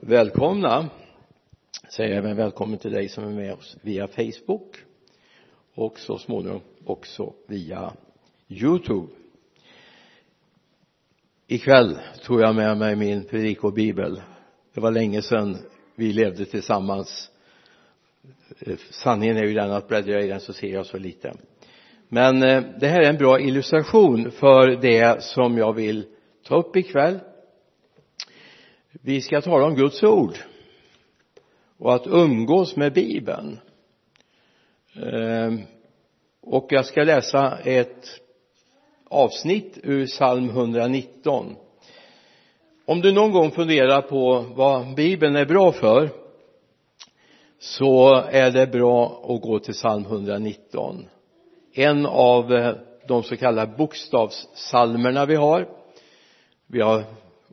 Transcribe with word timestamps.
välkomna. 0.00 0.90
Säger 1.96 2.16
även 2.16 2.36
välkommen 2.36 2.78
till 2.78 2.92
dig 2.92 3.08
som 3.08 3.24
är 3.24 3.30
med 3.30 3.52
oss 3.52 3.76
via 3.82 4.08
Facebook 4.08 4.76
och 5.74 5.98
så 5.98 6.18
småningom 6.18 6.60
också 6.84 7.32
via 7.46 7.92
Youtube. 8.48 9.06
Ikväll 11.46 11.98
tog 12.22 12.40
jag 12.40 12.54
med 12.54 12.76
mig 12.76 12.96
min 12.96 13.24
predikobibel. 13.24 14.22
Det 14.74 14.80
var 14.80 14.90
länge 14.90 15.22
sedan 15.22 15.58
vi 15.94 16.12
levde 16.12 16.44
tillsammans. 16.44 17.30
Eh, 18.60 18.76
sanningen 18.90 19.36
är 19.36 19.44
ju 19.44 19.54
den 19.54 19.70
att 19.70 19.88
bläddrar 19.88 20.12
jag 20.12 20.24
i 20.24 20.28
den 20.28 20.40
så 20.40 20.52
ser 20.52 20.72
jag 20.72 20.86
så 20.86 20.98
lite. 20.98 21.34
Men 22.08 22.42
eh, 22.42 22.62
det 22.80 22.88
här 22.88 23.00
är 23.00 23.08
en 23.08 23.18
bra 23.18 23.40
illustration 23.40 24.30
för 24.30 24.66
det 24.66 25.22
som 25.22 25.58
jag 25.58 25.72
vill 25.72 26.06
ta 26.44 26.56
upp 26.56 26.76
ikväll 26.76 27.18
vi 28.92 29.20
ska 29.20 29.40
tala 29.40 29.66
om 29.66 29.74
Guds 29.74 30.02
ord 30.02 30.38
och 31.78 31.94
att 31.94 32.06
umgås 32.06 32.76
med 32.76 32.92
bibeln. 32.92 33.58
Ehm, 34.96 35.60
och 36.42 36.66
jag 36.70 36.86
ska 36.86 37.02
läsa 37.02 37.58
ett 37.58 38.06
avsnitt 39.08 39.78
ur 39.82 40.06
psalm 40.06 40.48
119 40.50 41.56
om 42.84 43.00
du 43.00 43.12
någon 43.12 43.32
gång 43.32 43.50
funderar 43.50 44.02
på 44.02 44.44
vad 44.54 44.94
bibeln 44.94 45.36
är 45.36 45.46
bra 45.46 45.72
för 45.72 46.10
så 47.58 48.14
är 48.14 48.50
det 48.50 48.66
bra 48.66 49.24
att 49.28 49.42
gå 49.42 49.58
till 49.58 49.74
psalm 49.74 50.04
119 50.04 51.08
en 51.74 52.06
av 52.06 52.52
eh, 52.52 52.74
de 53.08 53.22
så 53.22 53.36
kallade 53.36 53.76
bokstavssalmerna 53.76 55.26
vi 55.26 55.34
har. 55.34 55.68
Vi 56.66 56.80
har 56.80 57.04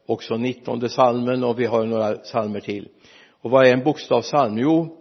också 0.10 0.38
nittonde 0.38 0.90
salmen 0.90 1.44
och 1.44 1.60
vi 1.60 1.66
har 1.66 1.86
några 1.86 2.16
salmer 2.16 2.60
till. 2.60 2.88
Och 3.42 3.52
vad 3.52 3.68
är 3.68 3.74
en 3.74 3.84
bokstavsalm 3.84 4.58
jo 4.58 4.96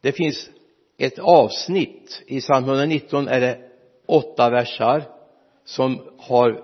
det 0.00 0.12
finns 0.12 0.50
ett 0.98 1.18
avsnitt. 1.18 2.22
I 2.26 2.40
psalm 2.40 2.64
119 2.64 3.28
är 3.28 3.40
det 3.40 3.58
åtta 4.06 4.50
versar 4.50 5.02
som 5.64 6.00
har 6.18 6.62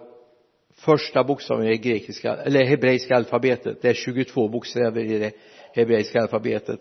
första 0.74 1.24
bokstaven 1.24 1.66
i 1.66 1.68
det 1.68 1.76
grekiska 1.76 2.36
eller 2.36 2.64
hebreiska 2.64 3.16
alfabetet. 3.16 3.82
Det 3.82 3.88
är 3.88 3.94
22 3.94 4.48
bokstäver 4.48 5.04
i 5.04 5.18
det 5.18 5.32
hebreiska 5.74 6.20
alfabetet. 6.20 6.80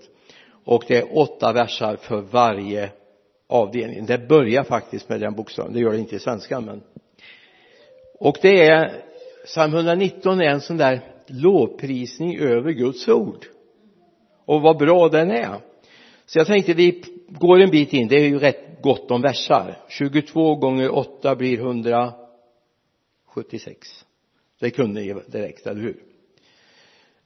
Och 0.65 0.83
det 0.87 0.97
är 0.97 1.17
åtta 1.17 1.53
versar 1.53 1.95
för 1.95 2.21
varje 2.21 2.91
avdelning. 3.47 4.05
Det 4.05 4.27
börjar 4.27 4.63
faktiskt 4.63 5.09
med 5.09 5.21
den 5.21 5.35
bokstaven. 5.35 5.73
Det 5.73 5.79
gör 5.79 5.91
det 5.91 5.99
inte 5.99 6.15
i 6.15 6.19
svenskan 6.19 6.65
men. 6.65 6.83
Och 8.19 8.37
det 8.41 8.61
är 8.67 9.08
psalm 9.45 9.73
119 9.73 10.41
är 10.41 10.49
en 10.49 10.61
sån 10.61 10.77
där 10.77 11.01
lovprisning 11.27 12.39
över 12.39 12.71
Guds 12.71 13.07
ord. 13.07 13.45
Och 14.45 14.61
vad 14.61 14.77
bra 14.77 15.09
den 15.09 15.31
är. 15.31 15.59
Så 16.25 16.39
jag 16.39 16.47
tänkte 16.47 16.73
vi 16.73 17.03
går 17.27 17.59
en 17.59 17.69
bit 17.69 17.93
in. 17.93 18.07
Det 18.07 18.15
är 18.15 18.27
ju 18.27 18.39
rätt 18.39 18.81
gott 18.81 19.11
om 19.11 19.21
versar. 19.21 19.77
22 19.89 20.55
gånger 20.55 20.95
8 20.95 21.35
blir 21.35 21.59
176 21.59 24.05
det 24.59 24.71
kunde 24.71 25.01
ni 25.01 25.15
direkt, 25.27 25.67
eller 25.67 25.81
hur? 25.81 26.03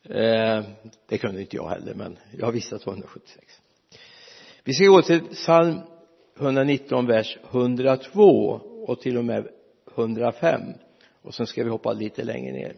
Eh, 0.04 0.64
det 1.08 1.18
kunde 1.18 1.42
inte 1.42 1.56
jag 1.56 1.70
heller 1.70 1.94
men 1.94 2.18
jag 2.38 2.52
visste 2.52 2.76
att 2.76 2.82
det 2.82 2.88
var 2.88 2.94
176 2.94 3.62
vi 4.64 4.74
ska 4.74 4.86
gå 4.86 5.02
till 5.02 5.22
psalm 5.22 5.80
119 6.40 7.08
vers 7.08 7.38
102 7.52 8.24
och 8.88 9.02
till 9.02 9.18
och 9.18 9.26
med 9.26 9.48
105 9.96 10.62
och 11.24 11.34
sen 11.34 11.48
ska 11.48 11.64
vi 11.64 11.70
hoppa 11.70 11.94
lite 11.94 12.24
längre 12.24 12.54
ner. 12.54 12.74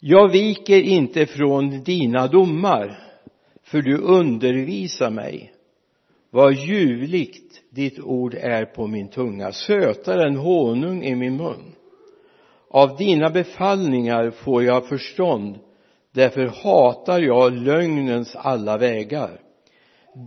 Jag 0.00 0.28
viker 0.28 0.80
inte 0.80 1.26
från 1.26 1.82
dina 1.82 2.26
domar 2.26 2.98
för 3.62 3.82
du 3.82 3.98
undervisar 3.98 5.10
mig. 5.10 5.52
Vad 6.30 6.54
ljuvligt 6.54 7.62
ditt 7.70 8.00
ord 8.00 8.34
är 8.34 8.64
på 8.64 8.86
min 8.86 9.08
tunga 9.08 9.52
sötare 9.52 10.26
än 10.28 10.36
honung 10.36 11.04
i 11.04 11.14
min 11.14 11.36
mun. 11.36 11.72
Av 12.70 12.96
dina 12.96 13.30
befallningar 13.30 14.30
får 14.30 14.64
jag 14.64 14.88
förstånd 14.88 15.58
därför 16.12 16.46
hatar 16.46 17.20
jag 17.20 17.52
lögnens 17.52 18.36
alla 18.36 18.78
vägar. 18.78 19.40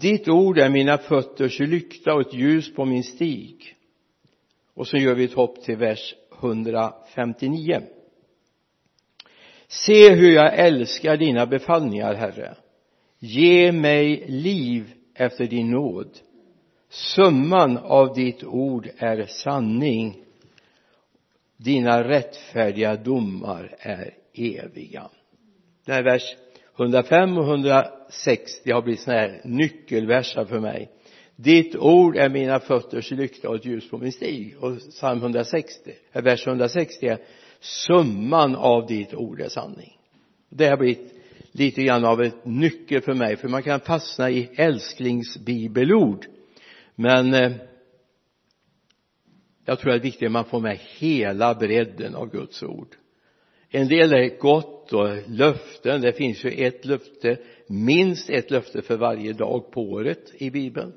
Ditt 0.01 0.27
ord 0.27 0.57
är 0.57 0.69
mina 0.69 0.97
fötters 0.97 1.59
lykta 1.59 2.13
och 2.13 2.21
ett 2.21 2.33
ljus 2.33 2.75
på 2.75 2.85
min 2.85 3.03
stig 3.03 3.75
och 4.79 4.87
så 4.87 4.97
gör 4.97 5.15
vi 5.15 5.23
ett 5.23 5.33
hopp 5.33 5.61
till 5.61 5.77
vers 5.77 6.15
159 6.39 7.81
se 9.67 10.13
hur 10.13 10.31
jag 10.31 10.59
älskar 10.59 11.17
dina 11.17 11.45
befallningar 11.45 12.13
herre. 12.13 12.55
Ge 13.19 13.71
mig 13.71 14.25
liv 14.27 14.93
efter 15.15 15.47
din 15.47 15.71
nåd. 15.71 16.09
Summan 16.89 17.77
av 17.77 18.13
ditt 18.13 18.43
ord 18.43 18.89
är 18.97 19.25
sanning. 19.25 20.23
Dina 21.57 22.03
rättfärdiga 22.03 22.95
domar 22.95 23.75
är 23.79 24.13
eviga. 24.33 25.09
Det 25.85 25.93
här 25.93 26.03
vers 26.03 26.35
105 26.79 27.37
och 27.37 27.47
160 27.47 28.71
har 28.71 28.81
blivit 28.81 29.01
sådana 29.01 29.21
här 29.21 29.41
nyckelversar 29.43 30.45
för 30.45 30.59
mig 30.59 30.89
ditt 31.41 31.75
ord 31.75 32.17
är 32.17 32.29
mina 32.29 32.59
fötters 32.59 33.11
lykta 33.11 33.49
och 33.49 33.55
ett 33.55 33.65
ljus 33.65 33.89
på 33.89 33.97
min 33.97 34.11
stig. 34.11 34.55
Och 34.59 34.77
psalm 34.77 35.19
160 35.19 35.91
eh, 36.11 36.23
vers 36.23 36.47
160 36.47 37.07
är 37.07 37.19
summan 37.59 38.55
av 38.55 38.87
ditt 38.87 39.13
ord 39.13 39.41
är 39.41 39.49
sanning. 39.49 39.97
Det 40.49 40.67
har 40.67 40.77
blivit 40.77 41.13
lite 41.51 41.83
grann 41.83 42.05
av 42.05 42.21
ett 42.21 42.45
nyckel 42.45 43.01
för 43.01 43.13
mig 43.13 43.37
för 43.37 43.47
man 43.47 43.63
kan 43.63 43.79
fastna 43.79 44.29
i 44.29 44.49
älsklingsbibelord. 44.55 46.25
Men 46.95 47.33
eh, 47.33 47.51
jag 49.65 49.79
tror 49.79 49.91
det 49.91 49.97
är 49.97 50.01
viktigt 50.01 50.25
att 50.25 50.31
man 50.31 50.45
får 50.45 50.59
med 50.59 50.79
hela 50.97 51.55
bredden 51.55 52.15
av 52.15 52.31
Guds 52.31 52.63
ord. 52.63 52.95
En 53.69 53.87
del 53.87 54.13
är 54.13 54.39
gott 54.39 54.93
och 54.93 55.09
löften. 55.27 56.01
Det 56.01 56.13
finns 56.13 56.45
ju 56.45 56.49
ett 56.49 56.85
löfte 56.85 57.37
minst 57.67 58.29
ett 58.29 58.51
löfte 58.51 58.81
för 58.81 58.97
varje 58.97 59.33
dag 59.33 59.71
på 59.71 59.81
året 59.81 60.33
i 60.33 60.49
bibeln 60.49 60.93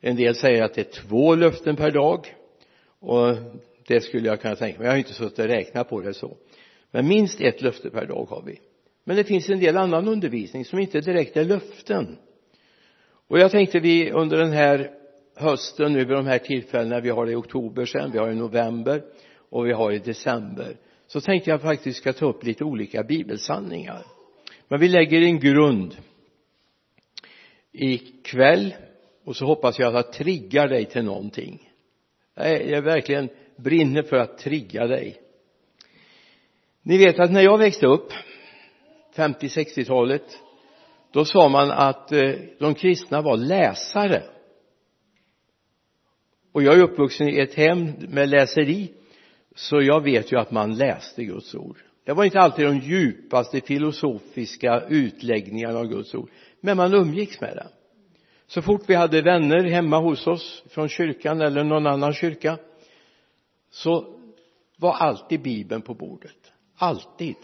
en 0.00 0.16
del 0.16 0.34
säger 0.34 0.62
att 0.62 0.74
det 0.74 0.80
är 0.80 1.02
två 1.02 1.34
löften 1.34 1.76
per 1.76 1.90
dag 1.90 2.26
och 3.00 3.36
det 3.88 4.00
skulle 4.00 4.28
jag 4.28 4.40
kunna 4.40 4.56
tänka 4.56 4.78
mig. 4.78 4.86
Jag 4.86 4.92
har 4.92 4.98
inte 4.98 5.12
suttit 5.12 5.38
och 5.38 5.44
räknat 5.44 5.88
på 5.88 6.00
det 6.00 6.14
så. 6.14 6.36
Men 6.90 7.08
minst 7.08 7.40
ett 7.40 7.62
löfte 7.62 7.90
per 7.90 8.06
dag 8.06 8.26
har 8.30 8.42
vi. 8.42 8.60
Men 9.04 9.16
det 9.16 9.24
finns 9.24 9.48
en 9.48 9.60
del 9.60 9.76
annan 9.76 10.08
undervisning 10.08 10.64
som 10.64 10.78
inte 10.78 11.00
direkt 11.00 11.36
är 11.36 11.44
löften. 11.44 12.18
Och 13.28 13.38
jag 13.38 13.50
tänkte 13.50 13.80
vi 13.80 14.12
under 14.12 14.36
den 14.36 14.52
här 14.52 14.90
hösten 15.36 15.92
nu 15.92 15.98
vid 15.98 16.16
de 16.16 16.26
här 16.26 16.38
tillfällena 16.38 17.00
vi 17.00 17.10
har 17.10 17.26
det 17.26 17.32
i 17.32 17.34
oktober 17.34 17.84
sen 17.84 18.10
vi 18.12 18.18
har 18.18 18.30
i 18.30 18.34
november 18.34 19.02
och 19.50 19.66
vi 19.66 19.72
har 19.72 19.92
i 19.92 19.98
december 19.98 20.76
så 21.06 21.20
tänkte 21.20 21.50
jag 21.50 21.62
faktiskt 21.62 21.98
ska 21.98 22.12
ta 22.12 22.26
upp 22.26 22.44
lite 22.44 22.64
olika 22.64 23.02
bibelsanningar. 23.02 24.02
Men 24.68 24.80
vi 24.80 24.88
lägger 24.88 25.22
en 25.22 25.40
grund. 25.40 25.96
Ikväll 27.72 28.74
och 29.26 29.36
så 29.36 29.46
hoppas 29.46 29.78
jag 29.78 29.88
att 29.88 29.94
jag 29.94 30.12
triggar 30.12 30.68
dig 30.68 30.84
till 30.84 31.04
någonting. 31.04 31.70
Jag 32.64 32.82
verkligen 32.82 33.28
brinner 33.56 34.02
för 34.02 34.16
att 34.16 34.38
trigga 34.38 34.86
dig. 34.86 35.20
Ni 36.82 36.98
vet 36.98 37.18
att 37.18 37.32
när 37.32 37.40
jag 37.40 37.58
växte 37.58 37.86
upp 37.86 38.12
50-60-talet 39.14 40.22
då 41.12 41.24
sa 41.24 41.48
man 41.48 41.70
att 41.70 42.12
eh, 42.12 42.32
de 42.58 42.74
kristna 42.74 43.22
var 43.22 43.36
läsare. 43.36 44.22
Och 46.52 46.62
jag 46.62 46.74
är 46.74 46.82
uppvuxen 46.82 47.28
i 47.28 47.38
ett 47.38 47.54
hem 47.54 47.92
med 48.08 48.28
läseri 48.28 48.92
så 49.54 49.82
jag 49.82 50.02
vet 50.02 50.32
ju 50.32 50.38
att 50.38 50.50
man 50.50 50.74
läste 50.74 51.24
Guds 51.24 51.54
ord. 51.54 51.78
Det 52.04 52.12
var 52.12 52.24
inte 52.24 52.40
alltid 52.40 52.66
de 52.66 52.78
djupaste 52.78 53.60
filosofiska 53.60 54.82
utläggningarna 54.88 55.78
av 55.78 55.86
Guds 55.86 56.14
ord 56.14 56.30
men 56.60 56.76
man 56.76 56.94
umgicks 56.94 57.40
med 57.40 57.56
det 57.56 57.66
så 58.46 58.62
fort 58.62 58.82
vi 58.86 58.94
hade 58.94 59.22
vänner 59.22 59.64
hemma 59.64 59.98
hos 59.98 60.26
oss 60.26 60.64
från 60.68 60.88
kyrkan 60.88 61.40
eller 61.40 61.64
någon 61.64 61.86
annan 61.86 62.12
kyrka 62.12 62.58
så 63.70 64.18
var 64.76 64.92
alltid 64.92 65.42
bibeln 65.42 65.82
på 65.82 65.94
bordet. 65.94 66.52
Alltid. 66.76 67.36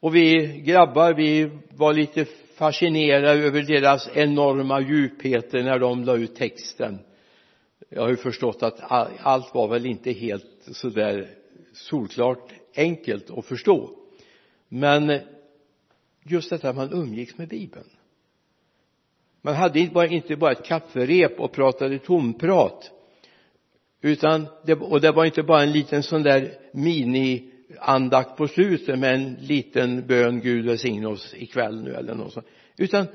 Och 0.00 0.14
vi 0.14 0.46
grabbar 0.66 1.14
vi 1.14 1.50
var 1.70 1.92
lite 1.92 2.24
fascinerade 2.56 3.30
över 3.30 3.62
deras 3.62 4.08
enorma 4.14 4.80
djupheter 4.80 5.62
när 5.62 5.78
de 5.78 6.04
la 6.04 6.16
ut 6.16 6.36
texten. 6.36 6.98
Jag 7.88 8.02
har 8.02 8.08
ju 8.08 8.16
förstått 8.16 8.62
att 8.62 8.80
allt 9.20 9.54
var 9.54 9.68
väl 9.68 9.86
inte 9.86 10.12
helt 10.12 10.68
sådär 10.72 11.28
solklart 11.72 12.52
enkelt 12.76 13.30
att 13.30 13.46
förstå. 13.46 13.90
Men 14.68 15.20
just 16.22 16.50
detta 16.50 16.70
att 16.70 16.76
man 16.76 16.92
umgicks 16.92 17.38
med 17.38 17.48
bibeln 17.48 17.90
man 19.46 19.54
hade 19.54 19.80
inte 19.80 19.94
bara, 19.94 20.06
inte 20.06 20.36
bara 20.36 20.52
ett 20.52 20.64
kafferep 20.64 21.40
och 21.40 21.52
pratade 21.52 21.98
tomprat 21.98 22.90
utan 24.00 24.46
det, 24.64 24.74
och 24.74 25.00
det 25.00 25.12
var 25.12 25.24
inte 25.24 25.42
bara 25.42 25.62
en 25.62 25.72
liten 25.72 26.02
sån 26.02 26.22
där 26.22 26.52
mini 26.72 27.50
andakt 27.80 28.36
på 28.36 28.48
slutet 28.48 28.98
med 28.98 29.14
en 29.14 29.34
liten 29.34 30.06
bön 30.06 30.40
Gud 30.40 30.66
välsigne 30.66 31.06
oss 31.06 31.34
ikväll 31.34 31.82
nu 31.82 31.94
eller 31.94 32.14
något 32.14 32.32
sånt. 32.32 32.46
Utan 32.76 33.06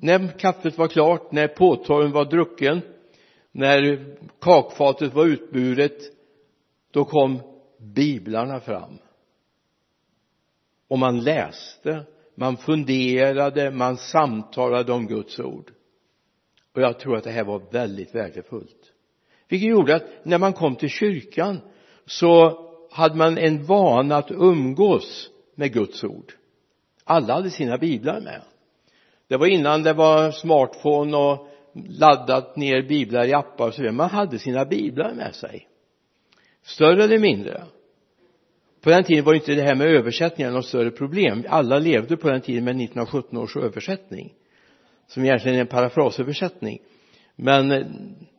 när 0.00 0.38
kaffet 0.38 0.78
var 0.78 0.88
klart, 0.88 1.32
när 1.32 1.48
påtorren 1.48 2.12
var 2.12 2.24
drucken 2.24 2.80
när 3.52 4.06
kakfatet 4.40 5.14
var 5.14 5.26
utburet 5.26 5.98
då 6.90 7.04
kom 7.04 7.40
biblarna 7.78 8.60
fram. 8.60 8.98
Och 10.88 10.98
man 10.98 11.20
läste 11.20 12.04
man 12.40 12.56
funderade, 12.56 13.70
man 13.70 13.96
samtalade 13.96 14.92
om 14.92 15.06
Guds 15.06 15.40
ord. 15.40 15.70
Och 16.74 16.82
jag 16.82 16.98
tror 16.98 17.16
att 17.16 17.24
det 17.24 17.30
här 17.30 17.44
var 17.44 17.62
väldigt 17.70 18.14
värdefullt. 18.14 18.92
Vilket 19.48 19.68
gjorde 19.68 19.96
att 19.96 20.04
när 20.22 20.38
man 20.38 20.52
kom 20.52 20.76
till 20.76 20.88
kyrkan 20.88 21.60
så 22.06 22.58
hade 22.90 23.14
man 23.14 23.38
en 23.38 23.64
vana 23.64 24.16
att 24.16 24.30
umgås 24.30 25.30
med 25.54 25.72
Guds 25.72 26.04
ord. 26.04 26.32
Alla 27.04 27.34
hade 27.34 27.50
sina 27.50 27.78
biblar 27.78 28.20
med. 28.20 28.42
Det 29.28 29.36
var 29.36 29.46
innan 29.46 29.82
det 29.82 29.92
var 29.92 30.30
smartphone 30.30 31.16
och 31.16 31.48
laddat 31.74 32.56
ner 32.56 32.82
biblar 32.82 33.24
i 33.24 33.32
appar 33.32 33.66
och 33.66 33.74
så 33.74 33.82
vidare. 33.82 33.96
Man 33.96 34.10
hade 34.10 34.38
sina 34.38 34.64
biblar 34.64 35.14
med 35.14 35.34
sig. 35.34 35.68
Större 36.62 37.04
eller 37.04 37.18
mindre 37.18 37.64
på 38.80 38.90
den 38.90 39.04
tiden 39.04 39.24
var 39.24 39.34
inte 39.34 39.54
det 39.54 39.62
här 39.62 39.74
med 39.74 39.86
översättningar 39.86 40.50
något 40.50 40.66
större 40.66 40.90
problem. 40.90 41.44
Alla 41.48 41.78
levde 41.78 42.16
på 42.16 42.30
den 42.30 42.40
tiden 42.40 42.64
med 42.64 42.70
1917 42.70 43.38
års 43.38 43.56
översättning 43.56 44.32
som 45.06 45.24
egentligen 45.24 45.56
är 45.56 45.60
en 45.60 45.66
parafrasöversättning. 45.66 46.78
Men 47.36 47.72
eh, 47.72 47.86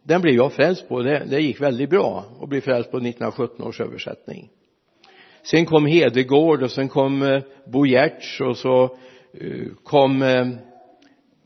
den 0.03 0.21
blev 0.21 0.35
jag 0.35 0.53
frälst 0.53 0.87
på. 0.87 1.01
Det, 1.01 1.23
det 1.29 1.41
gick 1.41 1.61
väldigt 1.61 1.89
bra 1.89 2.25
att 2.41 2.49
bli 2.49 2.61
frälst 2.61 2.91
på 2.91 2.97
1917 2.97 3.67
års 3.67 3.81
översättning. 3.81 4.49
Sen 5.43 5.65
kom 5.65 5.85
Hedegård 5.85 6.63
och 6.63 6.71
sen 6.71 6.89
kom 6.89 7.21
eh, 7.21 7.41
Bo 7.65 7.85
Giertz 7.85 8.41
och 8.41 8.57
så 8.57 8.83
eh, 9.33 9.67
kom 9.83 10.23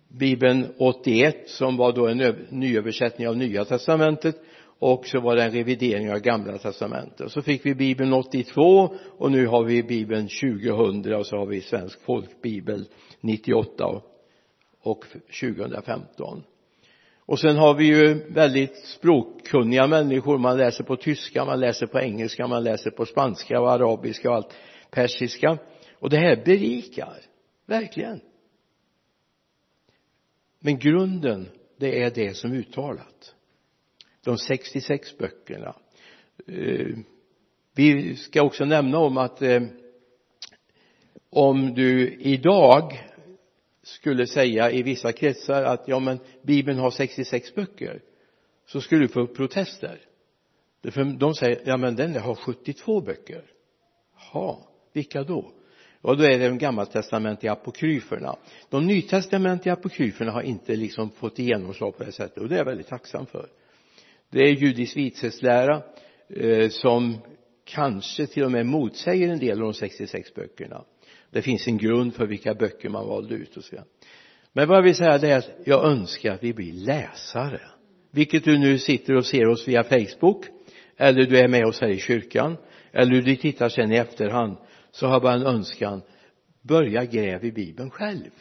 bibeln 0.07 0.67
81 0.77 1.49
som 1.49 1.77
var 1.77 1.91
då 1.93 2.07
en 2.07 2.35
nyöversättning 2.49 3.27
av 3.27 3.37
nya 3.37 3.65
testamentet 3.65 4.35
och 4.79 5.07
så 5.07 5.19
var 5.19 5.35
det 5.35 5.43
en 5.43 5.51
revidering 5.51 6.11
av 6.11 6.19
gamla 6.19 6.57
testamentet. 6.57 7.31
Så 7.31 7.41
fick 7.41 7.65
vi 7.65 7.75
bibeln 7.75 8.13
82 8.13 8.95
och 9.17 9.31
nu 9.31 9.47
har 9.47 9.63
vi 9.63 9.83
bibeln 9.83 10.27
2000 10.27 11.13
och 11.13 11.27
så 11.27 11.37
har 11.37 11.45
vi 11.45 11.61
svensk 11.61 12.01
folkbibel 12.01 12.85
98 13.21 14.01
och 14.81 15.05
2015 15.41 16.43
och 17.25 17.39
sen 17.39 17.57
har 17.57 17.73
vi 17.73 17.85
ju 17.85 18.13
väldigt 18.29 18.77
språkkunniga 18.77 19.87
människor. 19.87 20.37
Man 20.37 20.57
läser 20.57 20.83
på 20.83 20.95
tyska, 20.95 21.45
man 21.45 21.59
läser 21.59 21.87
på 21.87 21.99
engelska, 21.99 22.47
man 22.47 22.63
läser 22.63 22.91
på 22.91 23.05
spanska 23.05 23.61
och 23.61 23.71
arabiska 23.71 24.29
och 24.29 24.35
allt 24.35 24.53
persiska. 24.91 25.57
Och 25.93 26.09
det 26.09 26.17
här 26.17 26.43
berikar 26.45 27.17
verkligen. 27.65 28.21
Men 30.59 30.79
grunden 30.79 31.49
det 31.77 32.03
är 32.03 32.11
det 32.11 32.33
som 32.33 32.53
uttalat 32.53 33.35
de 34.25 34.37
66 34.37 35.17
böckerna 35.17 35.75
eh, 36.47 36.87
vi 37.75 38.15
ska 38.15 38.41
också 38.41 38.65
nämna 38.65 38.97
om 38.97 39.17
att 39.17 39.41
eh, 39.41 39.61
om 41.29 41.73
du 41.73 42.13
idag 42.19 43.03
skulle 43.83 44.27
säga 44.27 44.71
i 44.71 44.83
vissa 44.83 45.11
kretsar 45.11 45.63
att 45.63 45.87
ja 45.87 45.99
men 45.99 46.19
bibeln 46.41 46.79
har 46.79 46.91
66 46.91 47.55
böcker 47.55 48.01
så 48.67 48.81
skulle 48.81 49.01
du 49.01 49.07
få 49.07 49.27
protester. 49.27 49.99
För 50.91 51.03
de 51.03 51.35
säger 51.35 51.61
ja 51.65 51.77
men 51.77 51.95
den 51.95 52.15
har 52.15 52.35
72 52.35 53.01
böcker. 53.01 53.43
Ja 54.33 54.67
vilka 54.93 55.23
då? 55.23 55.51
Och 56.01 56.17
då 56.17 56.23
är 56.23 56.39
det 56.39 56.47
de 56.47 56.57
gammaltestamentliga 56.57 57.51
apokryferna. 57.51 58.35
De 58.69 58.85
nytestamentliga 58.85 59.73
apokryferna 59.73 60.31
har 60.31 60.41
inte 60.41 60.75
liksom 60.75 61.09
fått 61.09 61.39
genomslag 61.39 61.97
på 61.97 62.03
det 62.03 62.11
sättet 62.11 62.37
och 62.37 62.49
det 62.49 62.55
är 62.55 62.59
jag 62.59 62.65
väldigt 62.65 62.87
tacksam 62.87 63.25
för 63.25 63.49
det 64.29 64.39
är 64.39 64.53
judisk 64.53 64.97
vitsetslära 64.97 65.83
eh, 66.29 66.69
som 66.69 67.17
kanske 67.65 68.27
till 68.27 68.43
och 68.43 68.51
med 68.51 68.65
motsäger 68.65 69.29
en 69.29 69.39
del 69.39 69.57
av 69.57 69.63
de 69.63 69.73
66 69.73 70.33
böckerna. 70.33 70.85
Det 71.31 71.41
finns 71.41 71.67
en 71.67 71.77
grund 71.77 72.13
för 72.13 72.27
vilka 72.27 72.53
böcker 72.53 72.89
man 72.89 73.07
valde 73.07 73.35
ut 73.35 73.57
och 73.57 73.63
så 73.63 73.71
vidare. 73.71 73.87
Men 74.53 74.67
vad 74.67 74.77
jag 74.77 74.83
vill 74.83 74.95
säga 74.95 75.17
det 75.17 75.29
är 75.29 75.37
att 75.37 75.51
jag 75.65 75.85
önskar 75.85 76.33
att 76.33 76.43
vi 76.43 76.53
blir 76.53 76.73
läsare. 76.73 77.61
Vilket 78.11 78.43
du 78.43 78.57
nu 78.57 78.77
sitter 78.77 79.15
och 79.15 79.25
ser 79.25 79.47
oss 79.47 79.67
via 79.67 79.83
Facebook 79.83 80.45
eller 80.97 81.25
du 81.25 81.37
är 81.37 81.47
med 81.47 81.65
oss 81.65 81.81
här 81.81 81.89
i 81.89 81.99
kyrkan 81.99 82.57
eller 82.91 83.21
du 83.21 83.35
tittar 83.35 83.69
sen 83.69 83.91
i 83.91 83.95
efterhand 83.95 84.57
så 84.91 85.05
har 85.05 85.13
jag 85.13 85.21
bara 85.21 85.33
en 85.33 85.45
önskan. 85.45 86.01
Börja 86.61 87.05
gräv 87.05 87.45
i 87.45 87.51
bibeln 87.51 87.89
själv. 87.89 88.31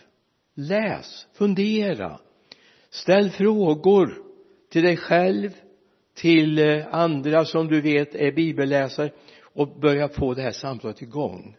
Läs, 0.55 1.27
fundera. 1.33 2.21
Ställ 2.91 3.31
frågor 3.31 4.15
till 4.71 4.83
dig 4.83 4.97
själv 4.97 5.51
till 6.15 6.59
eh, 6.59 6.87
andra 6.91 7.45
som 7.45 7.69
du 7.69 7.81
vet 7.81 8.15
är 8.15 8.33
bibelläsare 8.33 9.11
och 9.43 9.81
börja 9.81 10.09
få 10.09 10.35
det 10.35 10.43
här 10.43 10.51
samtalet 10.51 11.03
igång. 11.03 11.57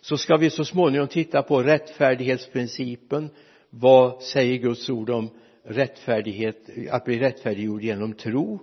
Så 0.00 0.16
ska 0.16 0.36
vi 0.36 0.50
så 0.50 0.64
småningom 0.64 1.08
titta 1.08 1.42
på 1.42 1.62
rättfärdighetsprincipen. 1.62 3.30
Vad 3.70 4.22
säger 4.22 4.58
Guds 4.58 4.90
ord 4.90 5.10
om 5.10 5.30
rättfärdighet 5.64 6.70
att 6.90 7.04
bli 7.04 7.18
rättfärdiggjord 7.18 7.82
genom 7.82 8.12
tro? 8.12 8.60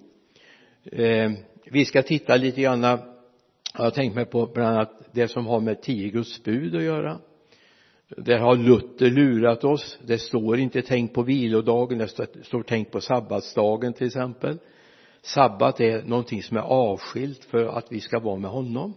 Eh, 0.92 1.32
vi 1.66 1.86
ska 1.86 2.02
titta 2.02 2.36
lite 2.36 2.62
grann 2.62 2.84
jag 3.74 3.84
har 3.84 3.92
tänkt 3.92 4.16
mig 4.16 4.26
på 4.26 4.46
bland 4.46 4.76
annat 4.76 5.10
det 5.12 5.28
som 5.28 5.48
har 5.48 5.60
med 5.60 5.82
tio 5.82 6.10
Guds 6.10 6.44
bud 6.44 6.76
att 6.76 6.84
göra. 6.84 7.20
Där 8.18 8.38
har 8.38 8.56
Luther 8.56 9.10
lurat 9.10 9.64
oss. 9.64 10.00
Det 10.04 10.18
står 10.18 10.60
inte 10.60 10.82
tänk 10.82 11.14
på 11.14 11.22
vilodagen 11.22 11.98
det 11.98 12.08
står 12.46 12.64
tänk 12.64 12.92
på 12.92 13.02
sabbatsdagen 13.02 13.94
till 13.94 14.08
exempel 14.08 14.58
sabbat 15.22 15.80
är 15.80 16.04
någonting 16.04 16.44
som 16.44 16.58
är 16.58 16.62
avskilt 16.62 17.44
för 17.44 17.66
att 17.66 17.92
vi 17.92 18.00
ska 18.00 18.20
vara 18.20 18.36
med 18.36 18.52
honom. 18.52 18.94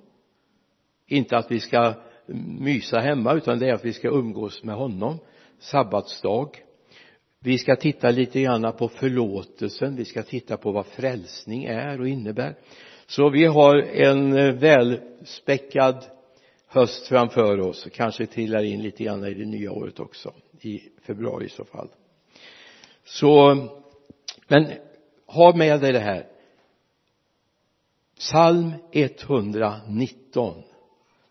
Inte 1.06 1.36
att 1.36 1.50
vi 1.50 1.60
ska 1.60 1.94
mysa 2.58 2.98
hemma 2.98 3.32
utan 3.32 3.58
det 3.58 3.68
är 3.68 3.74
att 3.74 3.84
vi 3.84 3.92
ska 3.92 4.08
umgås 4.08 4.62
med 4.62 4.74
honom. 4.74 5.18
Sabbatsdag. 5.58 6.48
Vi 7.38 7.58
ska 7.58 7.76
titta 7.76 8.10
lite 8.10 8.40
grann 8.42 8.72
på 8.78 8.88
förlåtelsen. 8.88 9.96
Vi 9.96 10.04
ska 10.04 10.22
titta 10.22 10.56
på 10.56 10.72
vad 10.72 10.86
frälsning 10.86 11.64
är 11.64 12.00
och 12.00 12.08
innebär. 12.08 12.56
Så 13.06 13.30
vi 13.30 13.44
har 13.44 13.76
en 13.82 14.58
välspäckad 14.58 16.04
höst 16.66 17.06
framför 17.06 17.60
oss. 17.60 17.88
Kanske 17.92 18.26
trillar 18.26 18.62
in 18.62 18.82
lite 18.82 19.04
grann 19.04 19.24
i 19.24 19.34
det 19.34 19.44
nya 19.44 19.72
året 19.72 20.00
också. 20.00 20.32
I 20.60 20.82
februari 21.06 21.46
i 21.46 21.48
så 21.48 21.64
fall. 21.64 21.88
Så 23.04 23.56
men 24.48 24.66
ha 25.32 25.56
med 25.56 25.80
dig 25.80 25.92
det 25.92 25.98
här. 25.98 26.26
Psalm 28.18 28.72
119 28.92 30.62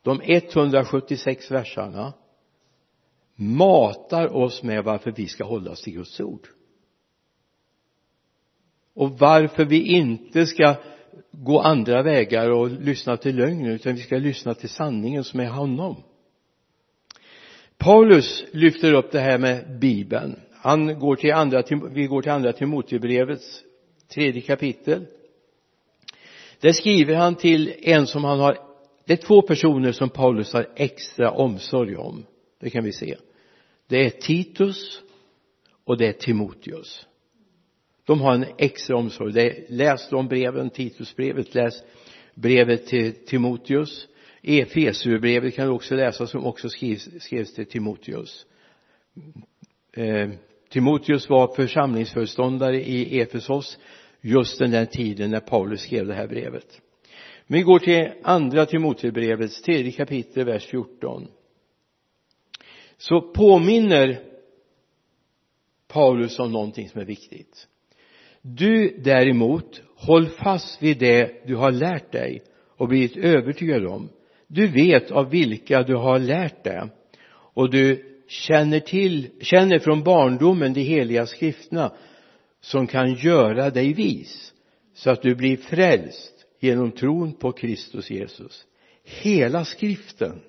de 0.02 0.22
176 0.24 1.52
verserna 1.52 2.14
matar 3.36 4.36
oss 4.36 4.64
med 4.64 4.84
varför 4.84 5.12
vi 5.12 5.28
ska 5.28 5.44
hålla 5.44 5.72
oss 5.72 5.82
till 5.82 5.94
Guds 5.94 6.20
ord. 6.20 6.48
Och 8.94 9.20
varför 9.20 9.66
vi 9.66 9.96
inte 9.96 10.46
ska 10.46 10.76
gå 11.32 11.60
andra 11.60 12.04
vägar 12.04 12.50
och 12.50 12.70
lyssna 12.70 13.18
till 13.18 13.36
lögnen 13.36 13.72
utan 13.72 13.96
vi 13.96 14.02
ska 14.02 14.18
lyssna 14.18 14.54
till 14.54 14.70
sanningen 14.70 15.24
som 15.24 15.40
är 15.40 15.50
honom. 15.50 16.04
Paulus 17.78 18.44
lyfter 18.52 18.94
upp 18.94 19.12
det 19.12 19.20
här 19.20 19.38
med 19.38 19.80
bibeln. 19.80 20.40
Han 20.54 21.00
går 21.00 21.16
till 21.16 21.34
andra 21.34 21.64
vi 21.92 22.08
går 22.08 22.22
till 22.22 22.32
andra 22.32 22.54
Timoteusbrevets 22.54 23.64
tredje 24.14 24.42
kapitel. 24.42 25.06
Där 26.60 26.72
skriver 26.72 27.16
han 27.16 27.36
till 27.36 27.74
en 27.82 28.08
som 28.08 28.24
han 28.24 28.40
har 28.40 28.72
det 29.06 29.14
är 29.14 29.18
två 29.28 29.42
personer 29.42 29.92
som 29.92 30.10
Paulus 30.10 30.54
har 30.54 30.70
extra 30.76 31.32
omsorg 31.32 31.96
om. 31.96 32.26
Det 32.60 32.70
kan 32.70 32.84
vi 32.84 32.92
se. 32.92 33.18
Det 33.88 34.06
är 34.06 34.10
Titus 34.10 35.02
och 35.84 35.98
det 35.98 36.08
är 36.08 36.14
Timoteus. 36.14 37.08
De 38.06 38.22
har 38.22 38.34
en 38.34 38.46
extra 38.58 38.98
omsorg. 38.98 39.34
Det, 39.34 39.70
läs 39.70 40.10
de 40.10 40.28
breven 40.28 40.70
Titusbrevet 40.70 41.56
läs 41.56 41.84
brevet 42.34 42.86
till 42.86 43.14
Timoteus. 43.26 44.08
Efesierbrevet 44.44 45.56
kan 45.56 45.66
du 45.66 45.72
också 45.72 45.96
läsa 45.96 46.28
som 46.28 46.46
också 46.46 46.70
skrivs, 46.70 47.10
skrevs 47.20 47.54
till 47.54 47.66
Timoteus. 47.66 48.46
Eh, 49.94 50.30
Timoteus 50.70 51.30
var 51.30 51.56
församlingsföreståndare 51.56 52.84
i 52.84 53.20
Efesos 53.20 53.78
just 54.22 54.60
den 54.60 54.72
där 54.72 54.86
tiden 54.86 55.32
när 55.32 55.40
Paulus 55.40 55.82
skrev 55.82 56.08
det 56.08 56.14
här 56.14 56.28
brevet. 56.28 56.82
Men 57.48 57.58
vi 57.58 57.64
går 57.64 57.80
till 57.80 58.12
andra 58.24 58.66
Timoteusbrevets 58.66 59.62
tredje 59.62 59.92
kapitel 59.92 60.46
vers 60.46 60.66
14 60.66 61.28
så 62.98 63.22
påminner 63.22 64.20
Paulus 65.88 66.40
om 66.40 66.52
någonting 66.52 66.90
som 66.90 67.02
är 67.02 67.06
viktigt. 67.06 67.68
Du 68.42 69.02
däremot 69.04 69.82
håll 69.96 70.28
fast 70.28 70.84
vid 70.84 70.98
det 70.98 71.48
du 71.48 71.56
har 71.56 71.72
lärt 71.72 72.12
dig 72.12 72.42
och 72.78 72.88
blivit 72.88 73.18
övertygad 73.18 73.86
om. 73.86 74.10
Du 74.48 74.68
vet 74.68 75.12
av 75.12 75.30
vilka 75.30 75.84
du 75.84 75.96
har 75.96 76.20
lärt 76.20 76.64
det. 76.64 76.90
Och 77.54 77.70
du 77.70 78.06
känner 78.28 78.80
till, 78.80 79.30
känner 79.42 79.80
från 79.80 80.04
barndomen 80.04 80.74
de 80.74 80.82
heliga 80.82 81.26
skrifterna 81.26 81.92
som 82.62 82.88
kan 82.88 83.14
göra 83.14 83.70
dig 83.70 83.94
vis 83.94 84.54
så 84.94 85.10
att 85.10 85.22
du 85.22 85.36
blir 85.36 85.58
frälst 85.58 86.46
genom 86.60 86.92
tron 86.92 87.34
på 87.34 87.52
Kristus 87.52 88.10
Jesus. 88.10 88.66
Hela 89.04 89.66
skriften 89.66 90.42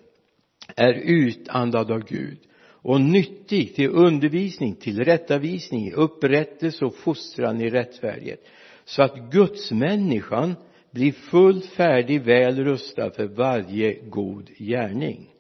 är 0.77 0.93
utandad 0.93 1.91
av 1.91 2.05
Gud 2.05 2.39
och 2.65 3.01
nyttig 3.01 3.75
till 3.75 3.91
undervisning, 3.91 4.77
till 4.77 5.05
rättavisning, 5.05 5.93
upprättelse 5.93 6.85
och 6.85 6.97
fostran 6.97 7.61
i 7.61 7.71
rättfärdighet 7.71 8.47
så 8.85 9.03
att 9.03 9.31
gudsmänniskan 9.31 10.55
blir 10.91 11.13
fullt 11.13 11.67
färdig, 11.67 12.23
väl 12.23 12.65
rustad 12.65 13.11
för 13.11 13.27
varje 13.27 13.95
god 13.95 14.49
gärning. 14.59 15.31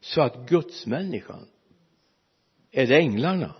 Så 0.00 0.22
att 0.22 0.48
gudsmänniskan 0.48 1.46
är 2.70 2.86
det 2.86 2.96
änglarna? 2.96 3.54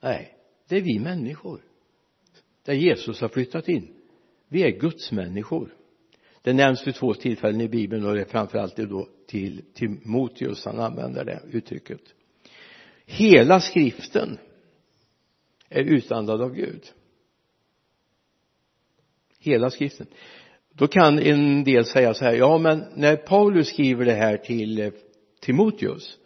Nej 0.00 0.39
det 0.70 0.76
är 0.76 0.82
vi 0.82 0.98
människor. 0.98 1.60
Där 2.64 2.74
Jesus 2.74 3.20
har 3.20 3.28
flyttat 3.28 3.68
in. 3.68 3.94
Vi 4.48 4.62
är 4.62 4.70
gudsmänniskor 4.70 5.74
det 6.42 6.52
nämns 6.52 6.86
vid 6.86 6.94
två 6.94 7.14
tillfällen 7.14 7.60
i 7.60 7.68
bibeln 7.68 8.06
och 8.06 8.14
det 8.14 8.20
är 8.20 8.24
framförallt 8.24 8.76
då 8.76 9.08
till 9.26 9.62
Timoteus 9.74 10.64
han 10.64 10.80
använder 10.80 11.24
det 11.24 11.42
uttrycket. 11.52 12.00
Hela 13.06 13.60
skriften 13.60 14.38
är 15.68 15.82
utandad 15.82 16.42
av 16.42 16.54
Gud. 16.54 16.82
Hela 19.38 19.70
skriften. 19.70 20.06
Då 20.72 20.86
kan 20.86 21.18
en 21.18 21.64
del 21.64 21.84
säga 21.84 22.14
så 22.14 22.24
här 22.24 22.32
ja 22.32 22.58
men 22.58 22.84
när 22.94 23.16
Paulus 23.16 23.68
skriver 23.68 24.04
det 24.04 24.12
här 24.12 24.36
till 24.36 24.92
Timoteus 25.40 26.18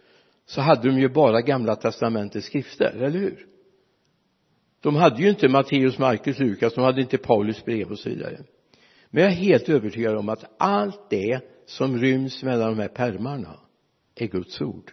så 0.47 0.61
hade 0.61 0.89
de 0.89 0.99
ju 0.99 1.09
bara 1.09 1.41
gamla 1.41 1.77
testamentets 1.77 2.47
skrifter, 2.47 2.95
eller 2.97 3.19
hur? 3.19 3.47
De 4.85 4.97
hade 4.97 5.23
ju 5.23 5.31
inte 5.31 5.49
Matteus, 5.49 5.99
Markus, 5.99 6.39
Lukas, 6.39 6.75
de 6.75 6.85
hade 6.85 7.01
inte 7.01 7.19
Paulus 7.19 7.65
brev 7.65 7.91
och 7.91 7.99
så 7.99 8.09
vidare. 8.09 8.41
Men 9.11 9.23
jag 9.23 9.33
är 9.33 9.37
helt 9.37 9.69
övertygad 9.69 10.17
om 10.17 10.29
att 10.29 10.45
allt 10.59 11.11
det 11.11 11.41
som 11.67 11.99
ryms 11.99 12.43
mellan 12.43 12.77
de 12.77 12.79
här 12.79 12.89
pärmarna 12.89 13.61
är 14.15 14.27
Guds 14.27 14.61
ord. 14.61 14.93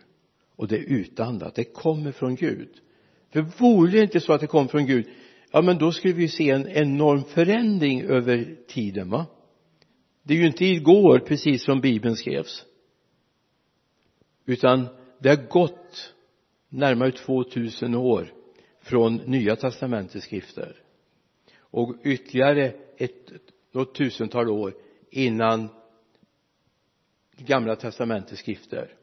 Och 0.56 0.68
det 0.68 0.78
är 0.78 0.84
utandat, 0.84 1.56
det 1.56 1.64
kommer 1.64 2.12
från 2.12 2.36
Gud. 2.36 2.70
För 3.34 3.42
vore 3.42 3.92
det 3.92 4.02
inte 4.02 4.20
så 4.20 4.34
att 4.34 4.42
det 4.42 4.48
kom 4.48 4.68
från 4.68 4.86
Gud 4.86 5.06
ja 5.52 5.62
men 5.62 5.78
då 5.78 5.92
skulle 5.92 6.14
vi 6.14 6.28
se 6.28 6.50
en 6.50 6.68
enorm 6.68 7.24
förändring 7.24 8.02
över 8.02 8.56
tiden 8.68 9.10
va? 9.10 9.26
Det 10.24 10.34
är 10.34 10.38
ju 10.38 10.48
inte 10.48 10.66
igår 10.66 11.20
precis 11.20 11.64
som 11.64 11.82
bibeln 11.82 12.16
skrevs. 12.16 12.66
Utan 14.46 14.88
det 15.20 15.30
har 15.30 15.48
gått 15.50 16.14
närmare 16.70 17.12
2000 17.12 17.96
år 17.96 18.34
från 18.82 19.16
nya 19.16 19.56
testamentets 19.56 20.26
skrifter 20.26 20.76
och 21.60 21.96
ytterligare 22.04 22.74
ett 22.98 23.32
något 23.72 23.96
tusental 23.96 24.50
år 24.50 24.74
innan 25.10 25.70
gamla 27.38 27.76
testamentets 27.76 28.42
skrifter. 28.42 28.94